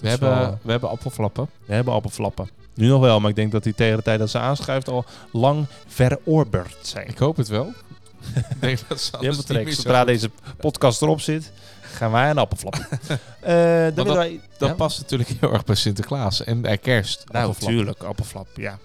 [0.00, 1.48] We hebben, wel- we hebben appelflappen.
[1.64, 2.50] We hebben appelflappen.
[2.74, 5.04] Nu nog wel, maar ik denk dat die tegen de tijd dat ze aanschuift al
[5.32, 7.08] lang verorberd zijn.
[7.08, 7.72] Ik hoop het wel.
[8.34, 12.38] ik denk dat ze anders niet meer Zodra deze podcast erop zit, gaan wij een
[12.38, 12.86] appelflappen.
[13.40, 13.54] Eh
[13.94, 14.40] dan willen wij...
[14.58, 14.74] Dat Ja?
[14.74, 17.24] past natuurlijk heel erg bij Sinterklaas en bij kerst.
[17.32, 18.78] Nou, natuurlijk, appelflap, ja.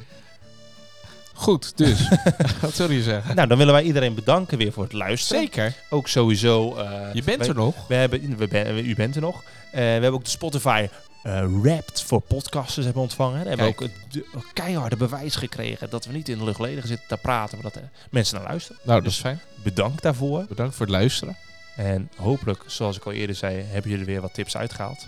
[1.37, 2.09] Goed, dus.
[2.61, 3.35] Wat wil je zeggen?
[3.35, 5.41] Nou, dan willen wij iedereen bedanken weer voor het luisteren.
[5.41, 5.73] Zeker.
[5.89, 6.75] Ook sowieso...
[6.75, 7.87] eh, Je bent wij- er nog.
[7.87, 9.43] We hebben, we ben, u bent er nog.
[9.43, 10.87] Eh, we hebben ook de Spotify
[11.23, 13.41] eh Wrapped voor podcasters hebben ontvangen.
[13.43, 17.07] We hebben ook het de- keiharde bewijs gekregen dat we niet in de luchtledigen zitten
[17.07, 18.79] te praten, maar dat mensen naar luisteren.
[18.83, 19.39] Nou, dat Dus is fijn.
[19.63, 20.45] bedankt daarvoor.
[20.49, 21.35] Bedankt voor het luisteren.
[21.75, 25.07] En hopelijk, zoals ik al eerder zei, hebben jullie er weer wat tips uitgehaald.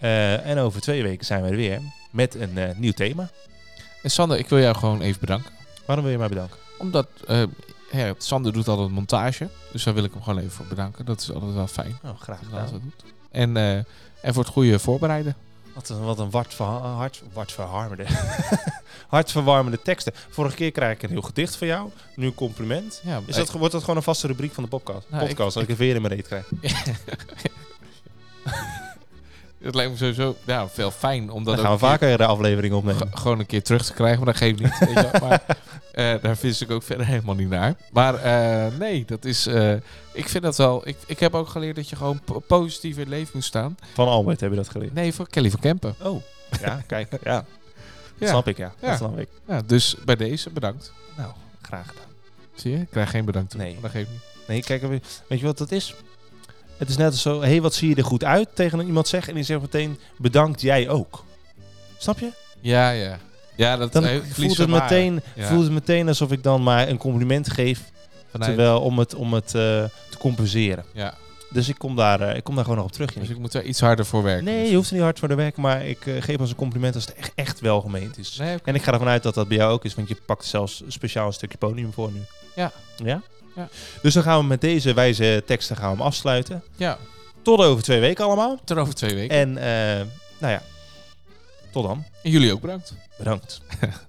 [0.00, 3.28] Eh, en over twee weken zijn we er weer met een nieuw thema.
[4.02, 5.50] En Sander, ik wil jou gewoon even bedanken.
[5.86, 6.56] Waarom wil je mij bedanken?
[6.78, 7.42] Omdat eh,
[7.92, 9.48] ja, Sander doet altijd montage.
[9.72, 11.04] Dus daar wil ik hem gewoon even voor bedanken.
[11.04, 11.98] Dat is altijd wel fijn.
[12.04, 12.80] Oh, graag hij dat gedaan.
[12.82, 13.04] doet.
[13.30, 13.74] En, eh,
[14.20, 15.36] en voor het goede voorbereiden.
[15.74, 18.04] Wat een, wat een verha- hart, wartverwarmende,
[19.08, 20.12] hartverwarmende teksten.
[20.30, 21.90] Vorige keer krijg ik een heel gedicht van jou.
[22.14, 23.00] Nu een compliment.
[23.04, 25.06] Ja, Is dat, wordt dat gewoon een vaste rubriek van de podcast?
[25.10, 26.48] Nou, ik- podcast dat ik een veer in mijn reet krijg.
[29.66, 32.74] Het lijkt me sowieso ja, veel fijn om dat Dan gaan we vaker de aflevering
[32.74, 33.08] opnemen.
[33.10, 34.78] Ge- gewoon een keer terug te krijgen, maar dat geeft niet.
[34.78, 35.28] weet je wel.
[35.28, 35.42] Maar
[35.92, 37.74] eh, daar vis ik ook verder helemaal niet naar.
[37.92, 39.46] Maar eh, nee, dat is.
[39.46, 39.72] eh,
[40.12, 40.88] ik vind dat wel.
[40.88, 43.76] Ik, ik heb ook geleerd dat je gewoon po- positief in het leven moet staan.
[43.94, 44.94] Van Albert heb je dat geleerd.
[44.94, 45.94] Nee, voor Kelly van Kempen.
[46.02, 46.22] Oh,
[46.60, 47.12] ja, kijk.
[47.24, 47.44] Ja,
[48.18, 48.28] Ja.
[48.28, 48.72] snap ik, ja.
[48.80, 48.88] Ja.
[48.88, 49.28] Dat snap ik.
[49.48, 50.92] Ja, dus bij deze bedankt.
[51.16, 51.30] Nou,
[51.62, 52.04] graag gedaan.
[52.54, 52.78] Zie je?
[52.78, 53.50] Ik krijg geen bedankt.
[53.50, 53.78] toe, Nee.
[53.82, 54.20] Dat geeft niet.
[54.46, 54.82] Nee, kijk,
[55.28, 55.94] weet je wat dat is?
[56.78, 59.08] Het is net als zo, hé, hey, wat zie je er goed uit tegen iemand
[59.08, 61.24] zeggen en die zegt meteen, bedankt jij ook.
[61.98, 62.30] Snap je?
[62.60, 63.18] Ja, ja.
[63.56, 65.46] Ja, dat Dan voelt het, meteen, Ja.
[65.48, 67.80] voelt het meteen alsof ik dan maar een compliment geef,
[68.30, 69.52] Vanuit- terwijl om het, om het eh,
[70.10, 70.84] te compenseren.
[70.92, 71.14] Ja,
[71.50, 73.12] Dus ik kom daar, eh, ik kom daar gewoon nog op terug.
[73.12, 74.44] dus ik moet er iets harder voor werken.
[74.44, 76.56] Nee, je hoeft er niet hard voor te werken, maar ik eh, geef als een
[76.56, 78.36] compliment als het echt, echt wel gemeend is.
[78.36, 78.58] Nee.
[78.64, 80.82] En ik ga ervan uit dat dat bij jou ook is, want je pakt zelfs
[80.88, 82.20] speciaal een stukje podium voor nu.
[82.54, 82.72] Ja.
[83.04, 83.22] Ja?
[83.56, 83.68] Ja.
[84.02, 86.62] Dus dan gaan we met deze wijze teksten gaan we hem afsluiten.
[86.76, 86.98] Ja,
[87.42, 88.58] Tot over twee weken allemaal.
[88.64, 89.36] tot over twee weken.
[89.36, 90.06] En eh,
[90.38, 90.62] nou ja,
[91.72, 92.04] tot dan.
[92.22, 92.94] En jullie ook bedankt.
[93.18, 93.60] Bedankt.